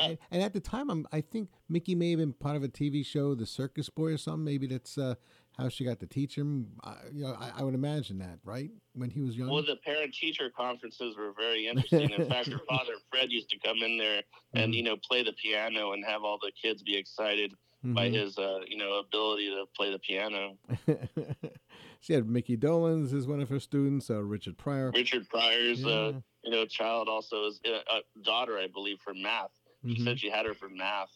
and, 0.00 0.18
and 0.30 0.42
at 0.42 0.52
the 0.52 0.60
time, 0.60 0.90
I'm, 0.90 1.06
I 1.12 1.20
think 1.20 1.48
Micky 1.68 1.94
may 1.94 2.10
have 2.10 2.18
been 2.20 2.32
part 2.32 2.56
of 2.56 2.62
a 2.62 2.68
TV 2.68 3.04
show, 3.04 3.34
The 3.34 3.46
Circus 3.46 3.88
Boy 3.88 4.12
or 4.12 4.16
something. 4.18 4.44
Maybe 4.44 4.66
that's 4.66 4.96
uh, 4.98 5.14
how 5.58 5.68
she 5.68 5.84
got 5.84 6.00
to 6.00 6.06
teach 6.06 6.36
him. 6.36 6.68
I, 6.82 6.94
you 7.12 7.24
know, 7.24 7.36
I, 7.38 7.60
I 7.60 7.62
would 7.62 7.74
imagine 7.74 8.18
that, 8.18 8.38
right? 8.44 8.70
When 8.94 9.10
he 9.10 9.20
was 9.22 9.36
young. 9.36 9.50
Well, 9.50 9.62
the 9.66 9.76
parent 9.84 10.14
teacher 10.14 10.50
conferences 10.56 11.16
were 11.16 11.32
very 11.36 11.66
interesting. 11.66 12.10
In 12.10 12.28
fact, 12.28 12.48
her 12.48 12.60
father 12.68 12.92
Fred 13.10 13.30
used 13.30 13.50
to 13.50 13.58
come 13.58 13.78
in 13.82 13.98
there 13.98 14.22
and 14.54 14.72
Mhm. 14.72 14.76
you 14.76 14.82
know 14.84 14.96
play 14.96 15.22
the 15.22 15.32
piano 15.32 15.92
and 15.92 16.04
have 16.04 16.22
all 16.22 16.38
the 16.40 16.52
kids 16.60 16.82
be 16.82 16.96
excited 16.96 17.52
by 17.82 18.08
Mhm. 18.08 18.14
his 18.14 18.38
uh, 18.38 18.60
you 18.66 18.76
know 18.78 18.94
ability 19.00 19.48
to 19.50 19.64
play 19.76 19.90
the 19.92 19.98
piano. 19.98 20.56
she 22.04 22.12
had 22.12 22.28
Micky 22.28 22.54
Dolenz 22.54 23.14
as 23.14 23.26
one 23.26 23.40
of 23.40 23.48
her 23.48 23.58
students, 23.58 24.10
uh, 24.10 24.22
Richard 24.22 24.58
Pryor. 24.58 24.90
Richard 24.94 25.26
Pryor's 25.30 25.80
Yeah. 25.80 25.90
uh, 25.90 26.20
you 26.42 26.50
know 26.50 26.66
child 26.66 27.08
also 27.08 27.46
is 27.46 27.58
uh, 27.66 27.78
a 27.90 28.20
daughter, 28.20 28.58
I 28.58 28.66
believe, 28.66 28.98
for 29.02 29.14
math. 29.14 29.52
She 29.86 29.94
Mhm. 29.94 30.04
said 30.04 30.20
she 30.20 30.28
had 30.28 30.44
her 30.44 30.52
for 30.52 30.68
math, 30.68 31.08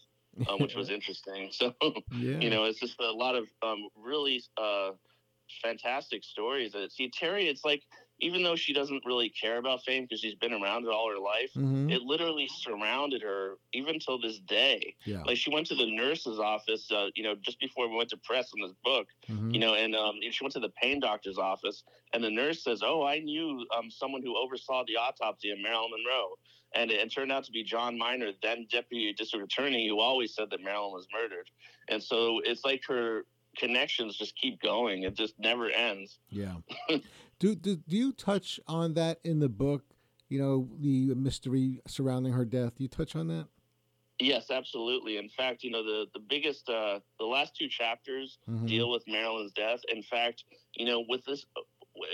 um, 0.46 0.58
which 0.60 0.74
was 0.74 0.88
interesting. 0.88 1.50
So 1.52 1.74
yeah. 1.82 2.40
you 2.40 2.48
know, 2.48 2.64
it's 2.64 2.80
just 2.80 2.98
a 3.00 3.10
lot 3.12 3.34
of 3.34 3.50
um, 3.62 3.86
really 3.96 4.42
uh, 4.56 4.92
fantastic 5.60 6.24
stories. 6.24 6.74
Uh, 6.74 6.88
See, 6.88 7.10
Terry, 7.10 7.48
it's 7.48 7.66
like 7.66 7.82
even 8.20 8.42
though 8.42 8.56
she 8.56 8.72
doesn't 8.72 9.04
really 9.06 9.28
care 9.30 9.58
about 9.58 9.82
fame 9.84 10.04
because 10.04 10.20
she's 10.20 10.34
been 10.34 10.52
around 10.52 10.84
it 10.84 10.90
all 10.90 11.08
her 11.08 11.18
life, 11.18 11.52
Mhm. 11.54 11.90
it 11.92 12.02
literally 12.02 12.48
surrounded 12.48 13.22
her 13.22 13.58
even 13.72 13.98
till 14.00 14.18
this 14.20 14.38
day. 14.40 14.94
yeah. 15.04 15.22
Like 15.22 15.36
she 15.36 15.50
went 15.50 15.66
to 15.68 15.74
the 15.74 15.86
nurse's 15.86 16.38
office, 16.38 16.90
uh, 16.90 17.08
you 17.14 17.22
know, 17.22 17.34
just 17.36 17.58
before 17.60 17.88
we 17.88 17.96
went 17.96 18.10
to 18.10 18.16
press 18.18 18.52
on 18.52 18.60
this 18.66 18.76
book, 18.84 19.08
Mhm. 19.28 19.54
you 19.54 19.60
know, 19.60 19.74
and 19.74 19.94
um, 19.94 20.16
she 20.30 20.42
went 20.44 20.52
to 20.54 20.60
the 20.60 20.70
pain 20.70 20.98
doctor's 21.00 21.38
office, 21.38 21.84
and 22.12 22.22
the 22.24 22.30
nurse 22.30 22.62
says, 22.64 22.82
"Oh, 22.82 23.04
I 23.04 23.20
knew 23.20 23.64
um, 23.76 23.90
someone 23.90 24.22
who 24.22 24.36
oversaw 24.36 24.84
the 24.86 24.96
autopsy 24.96 25.50
of 25.50 25.58
Marilyn 25.60 25.90
Monroe." 25.90 26.38
And 26.74 26.90
it, 26.90 27.00
it 27.00 27.10
turned 27.10 27.32
out 27.32 27.44
to 27.44 27.52
be 27.52 27.62
John 27.64 27.96
Miner, 27.96 28.32
then 28.42 28.66
deputy 28.70 29.12
district 29.14 29.44
attorney, 29.52 29.88
who 29.88 30.00
always 30.00 30.34
said 30.34 30.50
that 30.50 30.60
Marilyn 30.60 30.92
was 30.92 31.06
murdered. 31.12 31.48
And 31.88 32.02
so 32.02 32.40
it's 32.44 32.64
like 32.64 32.82
her 32.88 33.24
connections 33.56 34.16
just 34.18 34.36
keep 34.36 34.60
going; 34.60 35.04
it 35.04 35.14
just 35.14 35.38
never 35.38 35.70
ends. 35.70 36.18
Yeah. 36.30 36.56
do, 37.38 37.54
do 37.54 37.76
do 37.76 37.96
you 37.96 38.12
touch 38.12 38.58
on 38.66 38.94
that 38.94 39.20
in 39.24 39.38
the 39.38 39.48
book? 39.48 39.84
You 40.28 40.38
know, 40.40 40.68
the 40.80 41.14
mystery 41.14 41.80
surrounding 41.86 42.32
her 42.32 42.44
death. 42.44 42.74
Do 42.76 42.82
you 42.84 42.88
touch 42.88 43.16
on 43.16 43.28
that? 43.28 43.46
Yes, 44.20 44.50
absolutely. 44.50 45.16
In 45.16 45.28
fact, 45.28 45.62
you 45.62 45.70
know, 45.70 45.82
the 45.84 46.06
the 46.12 46.20
biggest, 46.20 46.68
uh, 46.68 47.00
the 47.18 47.24
last 47.24 47.54
two 47.56 47.68
chapters 47.68 48.38
Mhm. 48.48 48.66
deal 48.66 48.90
with 48.90 49.04
Marilyn's 49.06 49.52
death. 49.52 49.80
In 49.94 50.02
fact, 50.02 50.44
you 50.74 50.84
know, 50.86 51.04
with 51.08 51.24
this, 51.24 51.46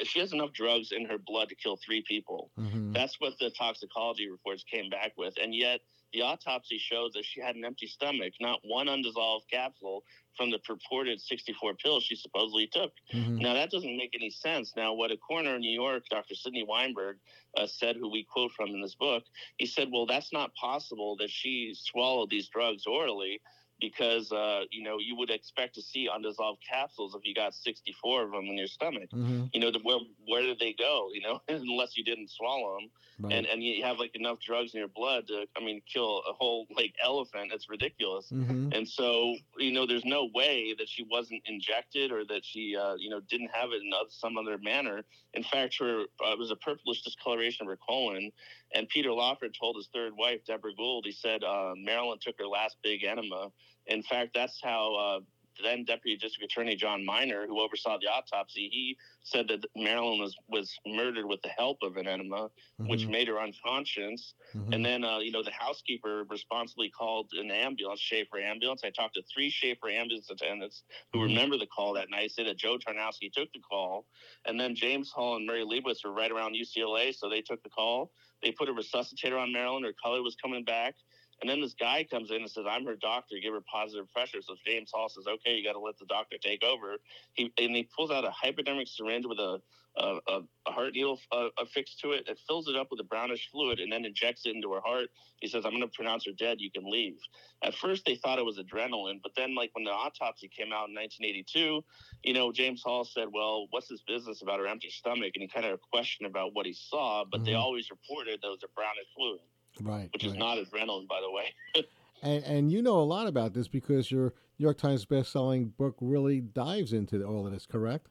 she 0.05 0.19
has 0.21 0.33
enough 0.33 0.53
drugs 0.53 0.93
in 0.93 1.07
her 1.07 1.19
blood 1.19 1.49
to 1.49 1.55
kill 1.55 1.77
three 1.77 2.03
people. 2.03 2.51
Mm-hmm. 2.59 2.93
That's 2.93 3.19
what 3.21 3.39
the 3.39 3.51
toxicology 3.51 4.29
reports 4.29 4.65
came 4.65 4.89
back 4.91 5.13
with. 5.17 5.35
And 5.43 5.55
yet, 5.55 5.81
the 6.15 6.23
autopsy 6.23 6.79
showed 6.79 7.13
that 7.15 7.25
she 7.25 7.41
had 7.41 7.57
an 7.57 7.65
empty 7.65 7.87
stomach, 7.87 8.33
not 8.41 8.61
one 8.63 8.89
undissolved 8.89 9.51
capsule 9.51 10.05
from 10.37 10.51
the 10.51 10.59
purported 10.61 11.21
64 11.21 11.75
pills 11.75 12.05
she 12.05 12.17
supposedly 12.17 12.69
took. 12.73 12.93
Mm-hmm. 13.13 13.39
Now, 13.39 13.55
that 13.55 13.71
doesn't 13.71 13.97
make 13.97 14.15
any 14.15 14.31
sense. 14.31 14.73
Now, 14.77 14.95
what 14.95 15.11
a 15.11 15.17
coroner 15.17 15.57
in 15.57 15.61
New 15.61 15.71
York, 15.75 16.05
Dr. 16.11 16.35
Sidney 16.35 16.65
Weinberg, 16.67 17.19
uh, 17.57 17.67
said, 17.67 17.97
who 17.97 18.11
we 18.11 18.25
quote 18.25 18.53
from 18.53 18.71
in 18.71 18.81
this 18.81 18.95
book, 18.95 19.25
he 19.59 19.67
said, 19.67 19.89
Well, 19.93 20.07
that's 20.07 20.33
not 20.33 20.55
possible 20.55 21.17
that 21.19 21.31
she 21.31 21.75
swallowed 21.77 22.31
these 22.31 22.49
drugs 22.49 22.87
orally 22.87 23.41
because 23.81 24.33
uh, 24.33 24.63
you 24.71 24.83
know 24.83 24.99
you 24.99 25.17
would 25.17 25.31
expect 25.31 25.75
to 25.75 25.83
see 25.83 26.09
undissolved 26.09 26.61
capsules 26.69 27.15
if 27.15 27.23
you 27.25 27.35
got 27.35 27.55
64 27.55 28.25
of 28.25 28.31
them 28.33 28.45
in 28.47 28.59
your 28.59 28.67
stomach. 28.67 29.11
Mm-hmm. 29.13 29.45
You 29.53 29.61
know, 29.61 29.71
the, 29.71 29.81
where 29.83 29.99
where 30.27 30.43
did 30.43 30.59
they 30.59 30.73
go? 30.73 31.09
You 31.13 31.23
know, 31.23 31.41
unless 31.49 31.97
you 31.97 32.05
didn't 32.05 32.31
swallow 32.31 32.77
them, 32.77 32.91
Right. 33.21 33.33
and 33.33 33.47
and 33.47 33.63
you 33.63 33.85
have 33.85 33.99
like 33.99 34.17
enough 34.17 34.41
drugs 34.41 34.75
in 34.75 34.79
your 34.81 34.89
blood 34.89 35.29
to, 35.29 35.47
I 35.57 35.61
mean, 35.61 35.83
kill 35.87 36.23
a 36.29 36.33
whole 36.33 36.67
like 36.77 36.95
elephant. 37.03 37.53
It's 37.53 37.69
ridiculous. 37.71 38.29
mm-hmm. 38.33 38.71
And 38.73 38.89
so, 38.89 39.37
you 39.57 39.71
know, 39.73 39.87
there's 39.87 40.05
no 40.05 40.31
way 40.35 40.75
that 40.79 40.89
she 40.89 41.07
wasn't 41.09 41.43
injected 41.47 42.11
or 42.11 42.25
that 42.25 42.45
she, 42.45 42.77
uh, 42.77 42.95
you 42.97 43.11
know, 43.11 43.21
didn't 43.29 43.51
have 43.53 43.71
it 43.71 43.83
in 43.83 43.93
some 44.09 44.37
other 44.37 44.59
manner. 44.59 45.05
In 45.35 45.45
fact, 45.45 45.77
her 45.79 46.03
uh, 46.27 46.33
it 46.33 46.39
was 46.39 46.51
a 46.51 46.57
purplish 46.57 47.03
discoloration 47.03 47.67
of 47.67 47.71
her 47.71 47.79
colon. 47.87 48.33
And 48.75 48.89
Peter 48.89 49.13
Lawford 49.13 49.57
told 49.59 49.77
his 49.77 49.89
third 49.95 50.13
wife, 50.19 50.41
Deborah 50.47 50.75
Gould, 50.75 51.07
he 51.07 51.13
said 51.13 51.45
uh, 51.45 51.75
Marilyn 51.77 52.19
took 52.21 52.35
her 52.39 52.47
last 52.47 52.77
big 52.83 53.05
enema. 53.05 53.51
In 53.87 54.03
fact, 54.03 54.33
that's 54.35 54.61
how 54.63 54.95
uh, 54.97 55.21
then 55.63 55.85
Deputy 55.85 56.17
District 56.17 56.51
Attorney 56.51 56.75
John 56.77 57.05
Miner, 57.05 57.47
who 57.47 57.61
oversaw 57.61 57.99
the 57.99 58.09
autopsy, 58.09 58.69
he 58.71 58.97
said 59.23 59.49
that 59.49 59.65
Marilyn 59.77 60.19
was 60.19 60.37
was 60.49 60.75
murdered 60.87 61.27
with 61.27 61.41
the 61.43 61.49
help 61.49 61.79
of 61.83 61.97
an 61.97 62.07
enema, 62.07 62.51
which 62.79 63.03
Mhm. 63.03 63.11
made 63.11 63.29
her 63.29 63.41
unconscious. 63.41 64.35
Mhm. 64.55 64.75
And 64.75 64.85
then, 64.85 65.05
uh, 65.05 65.19
you 65.19 65.31
know, 65.31 65.43
the 65.43 65.51
housekeeper 65.53 66.25
responsibly 66.29 66.91
called 66.91 67.33
an 67.35 67.51
ambulance, 67.51 68.01
Schaefer 68.01 68.39
ambulance. 68.39 68.83
I 68.85 68.91
talked 68.91 69.15
to 69.15 69.23
three 69.23 69.51
Schaefer 69.51 69.89
ambulance 69.89 70.31
attendants 70.31 70.85
who 71.13 71.21
Mhm. 71.21 71.23
remember 71.25 71.57
the 71.57 71.67
call 71.67 71.93
that 71.95 72.11
night. 72.11 72.33
Said 72.33 72.47
that 72.47 72.57
Joe 72.57 72.79
Tarnowski 72.79 73.33
took 73.33 73.53
the 73.53 73.61
call, 73.61 74.07
and 74.45 74.61
then 74.61 74.75
James 74.75 75.11
Hall 75.11 75.37
and 75.37 75.47
Murray 75.47 75.65
Liebowitz 75.65 76.05
were 76.05 76.13
right 76.13 76.31
around 76.31 76.55
UCLA, 76.55 77.13
so 77.13 77.29
they 77.29 77.43
took 77.43 77.63
the 77.63 77.71
call. 77.71 78.13
They 78.43 78.53
put 78.53 78.69
a 78.69 78.75
resuscitator 78.75 79.41
on 79.41 79.53
Marilyn. 79.53 79.85
Her 79.85 79.95
color 79.95 80.23
was 80.23 80.35
coming 80.35 80.65
back. 80.65 80.97
And 81.41 81.51
then 81.51 81.61
this 81.61 81.75
guy 81.75 82.05
comes 82.05 82.31
in 82.31 82.39
and 82.39 82.51
says, 82.51 82.65
"I'm 82.69 82.85
her 82.87 82.97
doctor. 82.97 83.37
Give 83.43 83.53
her 83.53 83.61
positive 83.61 84.11
pressure." 84.11 84.41
So 84.43 84.57
James 84.67 84.91
Hall 84.93 85.09
says, 85.09 85.27
"Okay, 85.27 85.57
you 85.57 85.65
got 85.65 85.73
to 85.73 85.81
let 85.81 85.99
the 85.99 86.07
doctor 86.07 86.39
take 86.39 86.63
over." 86.65 86.99
He 87.35 87.53
and 87.59 87.75
he 87.75 87.85
pulls 87.85 88.11
out 88.11 88.25
a 88.25 88.31
hypodermic 88.31 88.89
syringe 88.89 89.27
with 89.27 89.39
a 89.39 89.61
a, 89.97 90.19
a, 90.67 90.73
heart 90.73 90.95
needle 90.95 91.21
uh, 91.31 91.49
affixed 91.59 92.01
to 92.01 92.13
it. 92.13 92.29
It 92.29 92.39
fills 92.49 92.69
it 92.69 92.77
up 92.77 92.89
with 92.91 92.99
a 93.01 93.05
brownish 93.05 93.49
fluid 93.51 93.79
and 93.79 93.93
then 93.93 94.05
injects 94.05 94.45
it 94.45 94.55
into 94.55 94.73
her 94.73 94.81
heart. 94.81 95.09
He 95.41 95.47
says, 95.47 95.65
"I'm 95.65 95.73
going 95.73 95.83
to 95.83 95.89
pronounce 95.89 96.27
her 96.27 96.33
dead. 96.33 96.61
You 96.61 96.71
can 96.71 96.91
leave." 96.91 97.19
At 97.63 97.75
first, 97.75 98.05
they 98.05 98.17
thought 98.17 98.39
it 98.39 98.45
was 98.45 98.59
adrenaline, 98.59 99.21
but 99.23 99.33
then, 99.37 99.55
like 99.55 99.71
when 99.75 99.85
the 99.85 99.93
autopsy 99.93 100.49
came 100.49 100.73
out 100.73 100.89
in 100.89 100.95
1982, 100.95 101.85
you 102.25 102.33
know, 102.35 102.51
James 102.53 102.83
Hall 102.83 103.05
said, 103.05 103.29
"Well, 103.33 103.67
what's 103.71 103.89
this 103.89 104.03
business 104.07 104.43
about 104.43 104.59
her 104.59 104.67
empty 104.67 104.91
stomach?" 104.91 105.33
And 105.35 105.43
he 105.43 105.49
kind 105.49 105.67
of 105.67 105.81
questioned 105.81 106.27
about 106.27 106.55
what 106.55 106.67
he 106.67 106.73
saw, 106.73 107.25
but 107.25 107.45
they 107.45 107.53
Mhm. 107.53 107.61
always 107.61 107.91
reported 107.91 108.41
that 108.41 108.49
it 108.49 108.51
was 108.51 108.65
a 108.65 108.69
brownish 108.69 109.07
fluid, 109.15 109.41
Right. 109.83 110.09
which 110.13 110.25
is 110.25 110.33
right. 110.33 110.39
not 110.39 110.59
adrenaline, 110.59 111.09
by 111.09 111.21
the 111.21 111.31
way. 111.31 111.85
And, 112.23 112.43
and 112.45 112.73
you 112.73 112.81
know 112.81 113.01
a 113.01 113.05
lot 113.05 113.27
about 113.27 113.53
this 113.53 113.69
because 113.69 114.11
your 114.11 114.33
New 114.59 114.65
York 114.65 114.79
Times 114.79 115.05
best-selling 115.05 115.75
book 115.77 115.95
really 116.01 116.41
dives 116.41 116.95
into 116.95 117.23
all 117.23 117.45
of 117.47 117.53
this, 117.53 117.67
correct? 117.67 118.07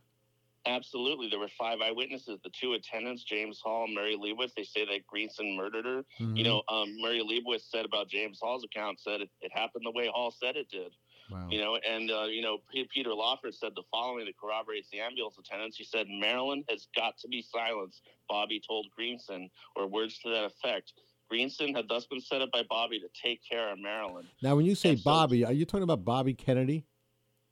Absolutely. 0.67 1.29
There 1.29 1.39
were 1.39 1.49
five 1.57 1.79
eyewitnesses, 1.81 2.39
the 2.43 2.51
two 2.51 2.73
attendants, 2.73 3.23
James 3.23 3.59
Hall 3.59 3.85
and 3.85 3.95
Murray 3.95 4.15
Liebowitz. 4.15 4.53
They 4.55 4.63
say 4.63 4.85
that 4.85 5.07
Greenson 5.07 5.57
murdered 5.57 5.85
her. 5.85 6.05
Mhm. 6.19 6.37
You 6.37 6.43
know, 6.43 6.61
um, 6.69 6.95
Murray 7.01 7.21
Liebowitz 7.21 7.69
said 7.69 7.85
about 7.85 8.07
James 8.07 8.39
Hall's 8.39 8.63
account, 8.63 8.99
said 8.99 9.21
it, 9.21 9.29
it 9.41 9.51
happened 9.51 9.83
the 9.85 9.91
way 9.91 10.07
Hall 10.07 10.31
said 10.31 10.55
it 10.57 10.69
did. 10.69 10.93
wow. 11.31 11.47
You 11.49 11.59
know, 11.59 11.77
and, 11.77 12.11
uh, 12.11 12.25
you 12.25 12.41
know, 12.41 12.59
P- 12.71 12.87
Peter 12.93 13.13
Lawford 13.13 13.55
said 13.55 13.73
the 13.75 13.83
following 13.89 14.25
that 14.25 14.37
corroborates 14.37 14.89
the 14.91 14.99
ambulance 14.99 15.37
attendants. 15.39 15.75
He 15.75 15.85
said, 15.85 16.07
Marilyn 16.07 16.63
has 16.69 16.87
got 16.95 17.17
to 17.19 17.27
be 17.27 17.41
silenced, 17.41 18.01
Bobby 18.29 18.59
told 18.65 18.87
Greenson, 18.95 19.49
or 19.75 19.87
words 19.87 20.19
to 20.19 20.29
that 20.29 20.43
effect. 20.45 20.93
Greenson 21.33 21.73
had 21.73 21.87
thus 21.89 22.05
been 22.05 22.21
set 22.21 22.43
up 22.43 22.51
by 22.51 22.61
Bobby 22.69 22.99
to 22.99 23.07
take 23.19 23.41
care 23.43 23.71
of 23.71 23.79
Marilyn. 23.79 24.27
Now, 24.43 24.55
when 24.55 24.65
you 24.67 24.75
say 24.75 24.89
And 24.89 24.99
so- 24.99 25.09
Bobby, 25.09 25.43
are 25.43 25.51
you 25.51 25.65
talking 25.65 25.81
about 25.81 26.05
Bobby 26.05 26.35
Kennedy? 26.35 26.85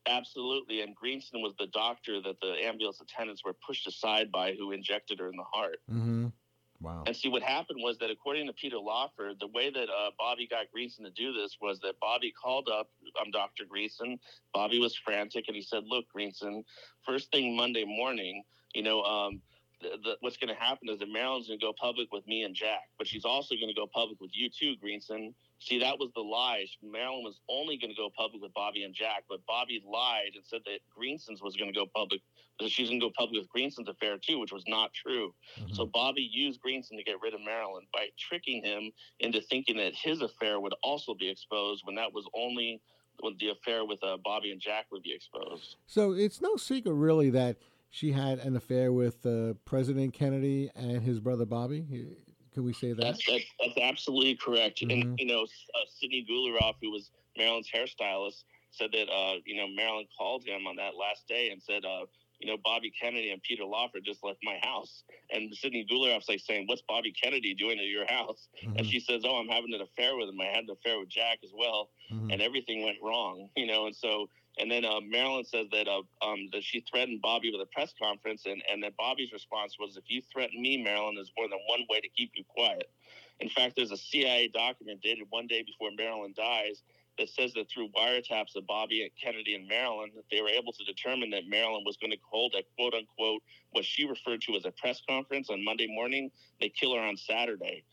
Absolutely. 0.06 0.82
And 0.82 0.96
Greenson 0.96 1.42
was 1.42 1.54
the 1.58 1.66
doctor 1.66 2.22
that 2.22 2.40
the 2.42 2.64
ambulance 2.64 3.02
attendants 3.02 3.44
were 3.44 3.56
pushed 3.66 3.88
aside 3.88 4.32
by 4.32 4.54
who 4.54 4.72
injected 4.72 5.18
her 5.18 5.30
in 5.30 5.36
the 5.36 5.44
heart. 5.52 5.78
Mm-hmm. 5.90 6.28
Wow. 6.80 7.04
And 7.08 7.16
see, 7.16 7.30
what 7.30 7.42
happened 7.42 7.80
was 7.82 7.98
that 7.98 8.12
according 8.12 8.46
to 8.48 8.54
Peter 8.54 8.78
Lawford, 8.78 9.38
the 9.40 9.48
way 9.48 9.72
that 9.72 9.90
uh, 9.90 10.12
Bobby 10.18 10.46
got 10.48 10.72
Greenson 10.72 11.04
to 11.06 11.12
do 11.12 11.34
this 11.34 11.58
was 11.60 11.80
that 11.80 12.00
Bobby 12.00 12.32
called 12.32 12.70
up 12.70 12.90
um, 13.20 13.32
Dr. 13.32 13.66
Greenson. 13.68 14.20
Bobby 14.54 14.78
was 14.78 14.96
frantic, 14.96 15.46
and 15.48 15.56
he 15.56 15.62
said, 15.62 15.84
"Look, 15.88 16.06
Greenson, 16.12 16.64
first 17.06 17.32
thing 17.32 17.56
Monday 17.56 17.86
morning, 17.86 18.44
you 18.74 18.82
know, 18.82 19.04
um, 19.04 19.42
the, 19.82 19.90
the, 20.04 20.18
what's 20.22 20.38
going 20.38 20.54
to 20.54 20.60
happen 20.60 20.90
is 20.90 21.00
that 21.00 21.10
Marilyn's 21.10 21.48
going 21.48 21.60
to 21.60 21.66
go 21.66 21.74
public 21.74 22.12
with 22.12 22.26
me 22.28 22.44
and 22.44 22.56
Jack, 22.56 22.90
but 22.98 23.08
she's 23.08 23.26
also 23.26 23.56
going 23.56 23.68
to 23.68 23.74
go 23.74 23.88
public 23.88 24.20
with 24.22 24.32
you 24.34 24.50
too, 24.50 24.76
Greenson. 24.78 25.34
See, 25.60 25.80
that 25.80 26.00
was 26.00 26.10
the 26.16 26.22
lie. 26.22 26.66
Marilyn 26.84 27.24
was 27.24 27.40
only 27.50 27.78
going 27.78 27.92
to 27.92 27.96
go 27.96 28.10
public 28.16 28.42
with 28.42 28.54
Bobby 28.54 28.84
and 28.84 28.94
Jack, 28.94 29.24
but 29.30 29.46
Bobby 29.46 29.82
lied 29.86 30.32
and 30.36 30.44
said 30.46 30.62
that 30.66 30.80
Greenson's 30.96 31.42
was 31.42 31.56
going 31.56 31.72
to 31.72 31.78
go 31.78 31.86
public. 31.96 32.22
She's 32.68 32.90
going 32.90 33.00
to 33.00 33.08
go 33.08 33.14
public 33.18 33.42
with 33.42 33.50
Greenson's 33.50 33.90
affair 33.90 34.18
too, 34.18 34.40
which 34.40 34.52
was 34.52 34.64
not 34.68 34.94
true. 34.94 35.34
Mhm. 35.60 35.76
So 35.76 35.86
Bobby 35.86 36.22
used 36.22 36.62
Greenson 36.62 36.98
to 36.98 37.04
get 37.04 37.20
rid 37.22 37.34
of 37.34 37.42
Marilyn 37.42 37.88
by 37.94 38.10
tricking 38.20 38.64
him 38.64 38.92
into 39.20 39.42
thinking 39.42 39.78
that 39.78 39.96
his 39.96 40.22
affair 40.22 40.60
would 40.60 40.74
also 40.84 41.16
be 41.16 41.28
exposed 41.30 41.84
when 41.86 41.96
that 41.96 42.14
was 42.14 42.28
only 42.36 42.82
when 43.20 43.36
the 43.40 43.50
affair 43.50 43.86
with 43.86 44.04
uh, 44.04 44.18
Bobby 44.24 44.52
and 44.52 44.60
Jack 44.60 44.86
would 44.92 45.04
be 45.04 45.14
exposed. 45.14 45.76
So 45.86 46.14
it's 46.14 46.42
no 46.42 46.56
secret, 46.56 46.94
really, 46.94 47.30
that 47.32 47.58
she 47.92 48.12
had 48.12 48.40
an 48.40 48.56
affair 48.56 48.92
with 48.92 49.26
uh, 49.26 49.54
President 49.66 50.14
Kennedy 50.14 50.72
and 50.76 51.02
his 51.04 51.20
brother 51.20 51.46
Bobby. 51.46 52.16
Can 52.54 52.64
we 52.64 52.74
say 52.74 52.94
that? 52.94 53.02
That's 53.04 53.26
that's, 53.26 53.46
that's 53.60 53.78
absolutely 53.78 54.36
correct. 54.36 54.82
Mhm. 54.82 54.92
And 54.92 55.20
you 55.20 55.26
know, 55.26 55.44
uh, 55.44 55.86
Sydney 55.88 56.26
Guilaroff, 56.30 56.76
who 56.82 56.92
was 56.92 57.12
Marilyn's 57.38 57.70
hairstylist, 57.70 58.44
said 58.72 58.92
that 58.94 59.10
uh, 59.10 59.36
you 59.46 59.56
know 59.56 59.68
Marilyn 59.68 60.08
called 60.18 60.46
him 60.46 60.68
on 60.68 60.78
that 60.78 60.96
last 60.96 61.28
day 61.28 61.50
and 61.52 61.62
said, 61.62 61.86
uh, 61.86 62.06
you 62.40 62.50
know, 62.50 62.58
Bobby 62.64 62.92
Kennedy 62.92 63.30
and 63.30 63.42
Peter 63.44 63.64
Lawford 63.66 64.04
just 64.04 64.24
left 64.24 64.40
my 64.44 64.58
house. 64.64 65.04
And 65.30 65.54
Sydney 65.56 65.86
Guilaroff's 65.86 66.28
like 66.28 66.40
saying, 66.40 66.66
"What's 66.68 66.82
Bobby 66.88 67.12
Kennedy 67.12 67.54
doing 67.54 67.78
at 67.80 67.86
your 67.86 68.06
house?" 68.08 68.50
And 68.76 68.86
Mhm. 68.86 68.90
she 68.90 69.00
says, 69.00 69.24
"Oh, 69.26 69.36
I'm 69.36 69.48
having 69.48 69.74
an 69.74 69.82
affair 69.82 70.16
with 70.18 70.30
him. 70.30 70.42
I 70.42 70.46
had 70.48 70.64
an 70.64 70.72
affair 70.72 71.00
with 71.00 71.10
Jack 71.10 71.40
as 71.44 71.52
well." 71.54 71.92
Mhm. 72.12 72.32
and 72.34 72.42
everything 72.42 72.84
went 72.84 72.98
wrong, 73.02 73.50
you 73.56 73.66
know. 73.66 73.86
And 73.86 73.96
so, 73.96 74.28
and 74.62 74.70
then 74.70 74.86
uh, 74.86 75.02
Marilyn 75.02 75.44
says 75.44 75.68
that 75.72 75.88
uh, 75.88 76.04
um, 76.24 76.50
that 76.54 76.64
she 76.64 76.82
threatened 76.82 77.22
Bobby 77.22 77.52
with 77.52 77.62
a 77.62 77.72
press 77.74 77.94
conference, 78.00 78.44
and 78.46 78.62
and 78.72 78.84
that 78.84 78.96
Bobby's 78.96 79.34
response 79.34 79.78
was, 79.80 79.98
"If 79.98 80.04
you 80.08 80.22
threaten 80.32 80.62
me, 80.62 80.78
Marilyn, 80.78 81.16
there's 81.16 81.32
more 81.36 81.50
than 81.50 81.60
one 81.68 81.82
way 81.90 82.00
to 82.00 82.08
keep 82.10 82.32
you 82.36 82.44
quiet." 82.48 82.92
In 83.40 83.50
fact, 83.50 83.76
there's 83.76 83.92
a 83.92 83.98
CIA 83.98 84.50
document 84.50 85.02
dated 85.02 85.26
one 85.32 85.48
day 85.48 85.64
before 85.64 85.90
Marilyn 85.98 86.34
dies 86.38 86.84
that 87.18 87.30
says 87.30 87.54
that 87.54 87.70
through 87.70 87.90
wiretaps 87.90 88.56
of 88.56 88.68
Bobby 88.68 89.02
and 89.02 89.12
Kennedy 89.22 89.56
and 89.56 89.68
Marilyn, 89.68 90.12
that 90.16 90.26
they 90.32 90.42
were 90.42 90.50
able 90.50 90.74
to 90.74 90.84
determine 90.86 91.32
that 91.32 91.48
Marilyn 91.48 91.84
was 91.84 91.98
going 91.98 92.12
to 92.12 92.18
hold 92.30 92.54
a 92.54 92.62
quote 92.76 92.94
unquote 92.94 93.42
what 93.72 93.84
she 93.84 94.06
referred 94.06 94.42
to 94.44 94.56
as 94.56 94.66
a 94.66 94.72
press 94.72 95.02
conference 95.10 95.50
on 95.50 95.64
Monday 95.64 95.88
morning. 95.88 96.30
They 96.60 96.70
kill 96.70 96.96
her 96.96 97.02
on 97.02 97.18
Saturday. 97.18 97.84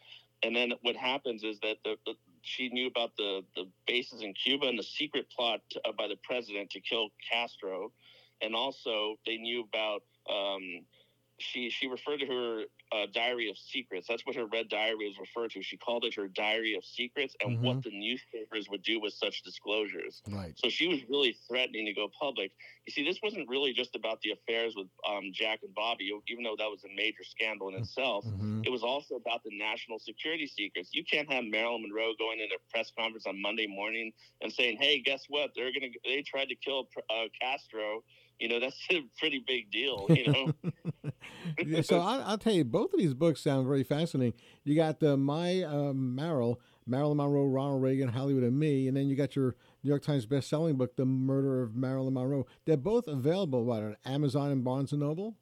And 0.42 0.54
then 0.54 0.72
what 0.82 0.96
happens 0.96 1.42
is 1.42 1.58
that 1.60 1.78
the, 1.84 1.96
the 2.06 2.14
she 2.42 2.68
knew 2.70 2.86
about 2.86 3.16
the, 3.16 3.42
the 3.56 3.64
bases 3.86 4.22
in 4.22 4.34
Cuba 4.34 4.66
and 4.66 4.78
the 4.78 4.82
secret 4.82 5.26
plot 5.30 5.60
uh, 5.84 5.92
by 5.92 6.08
the 6.08 6.16
president 6.24 6.70
to 6.70 6.80
kill 6.80 7.08
Castro, 7.30 7.92
and 8.42 8.54
also 8.54 9.16
they 9.26 9.36
knew 9.36 9.64
about. 9.64 10.02
Um, 10.30 10.84
she 11.40 11.70
she 11.70 11.86
referred 11.86 12.18
to 12.18 12.26
her 12.26 12.64
uh, 12.92 13.06
diary 13.12 13.50
of 13.50 13.58
secrets. 13.58 14.06
That's 14.08 14.24
what 14.24 14.36
her 14.36 14.46
red 14.46 14.68
diary 14.68 14.96
was 14.96 15.18
referred 15.18 15.50
to. 15.52 15.62
She 15.62 15.76
called 15.76 16.04
it 16.04 16.14
her 16.14 16.28
diary 16.28 16.74
of 16.74 16.84
secrets, 16.84 17.36
and 17.44 17.60
what 17.62 17.82
the 17.82 17.90
newspapers 17.90 18.68
would 18.70 18.82
do 18.82 19.00
with 19.00 19.12
such 19.12 19.42
disclosures. 19.42 20.22
Right. 20.28 20.54
So 20.56 20.68
she 20.68 20.88
was 20.88 21.00
really 21.08 21.36
threatening 21.48 21.86
to 21.86 21.92
go 21.92 22.08
public. 22.18 22.52
You 22.86 22.92
see, 22.92 23.04
this 23.04 23.18
wasn't 23.22 23.48
really 23.48 23.72
just 23.72 23.94
about 23.94 24.20
the 24.22 24.32
affairs 24.32 24.74
with 24.76 24.86
um, 25.08 25.30
Jack 25.32 25.60
and 25.62 25.74
Bobby, 25.74 26.10
even 26.28 26.44
though 26.44 26.56
that 26.58 26.68
was 26.68 26.84
a 26.84 26.94
major 26.94 27.24
scandal 27.24 27.68
in 27.68 27.74
itself. 27.74 28.24
Mhm. 28.24 28.66
It 28.66 28.70
was 28.70 28.82
also 28.82 29.16
about 29.16 29.42
the 29.44 29.50
national 29.56 29.98
security 29.98 30.46
secrets. 30.46 30.90
You 30.92 31.04
can't 31.04 31.30
have 31.30 31.44
Marilyn 31.44 31.82
Monroe 31.82 32.14
going 32.18 32.40
into 32.40 32.56
a 32.56 32.70
press 32.70 32.92
conference 32.96 33.26
on 33.26 33.40
Monday 33.40 33.66
morning 33.66 34.12
and 34.40 34.52
saying, 34.52 34.78
"Hey, 34.80 35.00
guess 35.00 35.24
what? 35.28 35.52
They're 35.54 35.72
gonna 35.72 35.92
they 36.04 36.22
tried 36.22 36.48
to 36.48 36.56
kill 36.56 36.88
uh, 37.10 37.28
Castro." 37.40 38.04
You 38.38 38.48
know, 38.48 38.60
that's 38.60 38.78
a 38.90 39.02
pretty 39.18 39.42
big 39.46 39.70
deal. 39.70 40.06
You 40.10 40.32
know, 40.32 40.52
Yeah, 41.64 41.82
so 41.82 42.00
I, 42.00 42.18
I'll 42.18 42.38
tell 42.38 42.52
you, 42.52 42.64
both 42.64 42.92
of 42.92 42.98
these 42.98 43.14
books 43.14 43.40
sound 43.40 43.66
very 43.66 43.82
fascinating. 43.82 44.34
You 44.64 44.74
got 44.74 45.00
the 45.00 45.16
My 45.16 45.62
um, 45.62 46.14
Merrill, 46.14 46.60
Marilyn 46.86 47.18
Monroe, 47.18 47.46
Ronald 47.46 47.82
Reagan, 47.82 48.08
Hollywood, 48.08 48.42
and 48.42 48.58
Me, 48.58 48.88
and 48.88 48.96
then 48.96 49.08
you 49.08 49.16
got 49.16 49.36
your 49.36 49.56
New 49.82 49.88
York 49.88 50.02
Times 50.02 50.26
best-selling 50.26 50.76
book, 50.76 50.96
The 50.96 51.04
Murder 51.04 51.62
of 51.62 51.74
Marilyn 51.74 52.14
Monroe. 52.14 52.46
They're 52.64 52.76
both 52.76 53.06
available 53.06 53.64
what 53.64 53.82
on 53.82 53.96
Amazon 54.04 54.50
and 54.50 54.64
Barnes 54.64 54.92
and 54.92 55.00
Noble. 55.00 55.36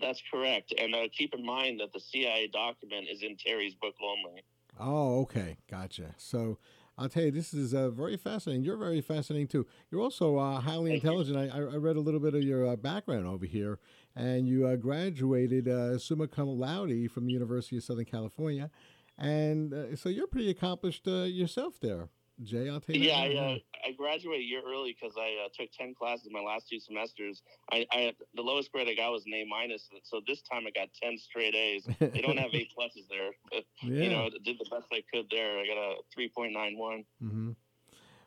That's 0.00 0.22
correct. 0.30 0.74
And 0.76 0.94
uh, 0.94 1.08
keep 1.12 1.34
in 1.34 1.44
mind 1.44 1.80
that 1.80 1.92
the 1.92 2.00
CIA 2.00 2.48
document 2.48 3.06
is 3.08 3.22
in 3.22 3.36
Terry's 3.36 3.74
book 3.74 3.94
only. 4.02 4.42
Oh, 4.78 5.20
okay. 5.22 5.56
Gotcha. 5.70 6.14
So 6.16 6.58
I'll 6.96 7.08
tell 7.08 7.24
you, 7.24 7.30
this 7.32 7.52
is 7.52 7.74
uh, 7.74 7.90
very 7.90 8.16
fascinating. 8.16 8.64
You're 8.64 8.76
very 8.76 9.00
fascinating 9.00 9.48
too. 9.48 9.66
You're 9.90 10.00
also 10.00 10.36
uh, 10.38 10.60
highly 10.60 10.92
Thank 10.92 11.04
intelligent. 11.04 11.36
I, 11.36 11.56
I 11.56 11.76
read 11.76 11.96
a 11.96 12.00
little 12.00 12.20
bit 12.20 12.34
of 12.34 12.42
your 12.42 12.68
uh, 12.68 12.76
background 12.76 13.26
over 13.26 13.46
here, 13.46 13.80
and 14.14 14.46
you 14.46 14.66
uh, 14.66 14.76
graduated 14.76 15.66
uh, 15.66 15.98
summa 15.98 16.28
cum 16.28 16.48
laude 16.48 17.10
from 17.10 17.26
the 17.26 17.32
University 17.32 17.76
of 17.76 17.82
Southern 17.82 18.04
California. 18.04 18.70
And 19.18 19.72
uh, 19.72 19.96
so 19.96 20.08
you're 20.08 20.26
pretty 20.26 20.50
accomplished 20.50 21.06
uh, 21.08 21.24
yourself 21.24 21.80
there. 21.80 22.08
Jay, 22.42 22.68
I'll. 22.68 22.82
Yeah. 22.88 23.16
I, 23.16 23.34
uh, 23.34 23.56
I 23.86 23.92
graduated 23.92 24.40
a 24.40 24.44
year 24.44 24.60
early 24.66 24.96
because 24.98 25.16
I 25.16 25.44
uh, 25.44 25.48
took 25.56 25.70
ten 25.72 25.94
classes 25.94 26.26
in 26.26 26.32
my 26.32 26.40
last 26.40 26.68
two 26.68 26.80
semesters. 26.80 27.42
I, 27.70 27.86
I 27.92 28.12
the 28.34 28.42
lowest 28.42 28.72
grade 28.72 28.88
I 28.88 28.94
got 28.94 29.12
was 29.12 29.24
an 29.26 29.34
A 29.34 29.44
minus, 29.48 29.88
so 30.02 30.20
this 30.26 30.42
time 30.42 30.64
I 30.66 30.70
got 30.70 30.88
ten 31.00 31.16
straight 31.16 31.54
A's. 31.54 31.86
They 32.00 32.20
don't 32.20 32.36
have 32.36 32.52
A 32.52 32.68
pluses 32.78 33.08
there, 33.08 33.30
but 33.50 33.64
yeah. 33.82 34.02
you 34.02 34.10
know, 34.10 34.28
did 34.44 34.58
the 34.58 34.68
best 34.70 34.86
I 34.92 35.02
could 35.12 35.26
there. 35.30 35.58
I 35.58 35.66
got 35.66 35.76
a 35.76 35.94
three 36.12 36.28
point 36.28 36.52
nine 36.52 36.76
one. 36.76 37.04
Mm-hmm. 37.22 37.50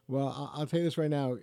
Well, 0.08 0.28
I- 0.28 0.60
I'll 0.60 0.66
tell 0.68 0.80
you 0.80 0.86
this 0.86 0.98
right 0.98 1.10
now. 1.10 1.36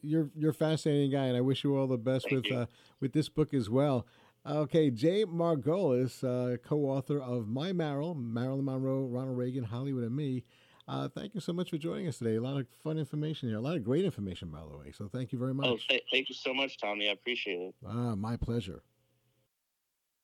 You're 0.00 0.30
you're 0.34 0.50
a 0.52 0.54
fascinating 0.54 1.10
guy, 1.10 1.26
and 1.26 1.36
I 1.36 1.42
wish 1.42 1.64
you 1.64 1.76
all 1.76 1.86
the 1.86 1.98
best 1.98 2.28
Thank 2.30 2.44
with 2.44 2.52
uh, 2.52 2.66
with 3.00 3.12
this 3.12 3.28
book 3.28 3.52
as 3.52 3.68
well. 3.68 4.06
Okay, 4.48 4.90
Jay 4.90 5.24
Margolis, 5.24 6.22
uh, 6.22 6.56
co-author 6.58 7.20
of 7.20 7.48
My 7.48 7.72
Marilyn, 7.72 8.32
Marilyn 8.32 8.64
Monroe, 8.64 9.04
Ronald 9.06 9.36
Reagan, 9.36 9.64
Hollywood, 9.64 10.04
and 10.04 10.14
Me. 10.14 10.44
Uh, 10.88 11.08
thank 11.08 11.34
you 11.34 11.40
so 11.40 11.52
much 11.52 11.70
for 11.70 11.78
joining 11.78 12.06
us 12.06 12.18
today. 12.18 12.36
A 12.36 12.40
lot 12.40 12.56
of 12.60 12.66
fun 12.82 12.96
information 12.96 13.48
here, 13.48 13.58
a 13.58 13.60
lot 13.60 13.76
of 13.76 13.82
great 13.84 14.04
information, 14.04 14.48
by 14.50 14.60
the 14.60 14.76
way. 14.78 14.92
So 14.92 15.08
thank 15.08 15.32
you 15.32 15.38
very 15.38 15.52
much. 15.52 15.66
Oh, 15.66 15.78
th- 15.88 16.02
thank 16.12 16.28
you 16.28 16.34
so 16.34 16.54
much, 16.54 16.78
Tommy. 16.78 17.08
I 17.08 17.12
appreciate 17.12 17.58
it. 17.60 17.74
Ah, 17.84 18.14
my 18.14 18.36
pleasure. 18.36 18.82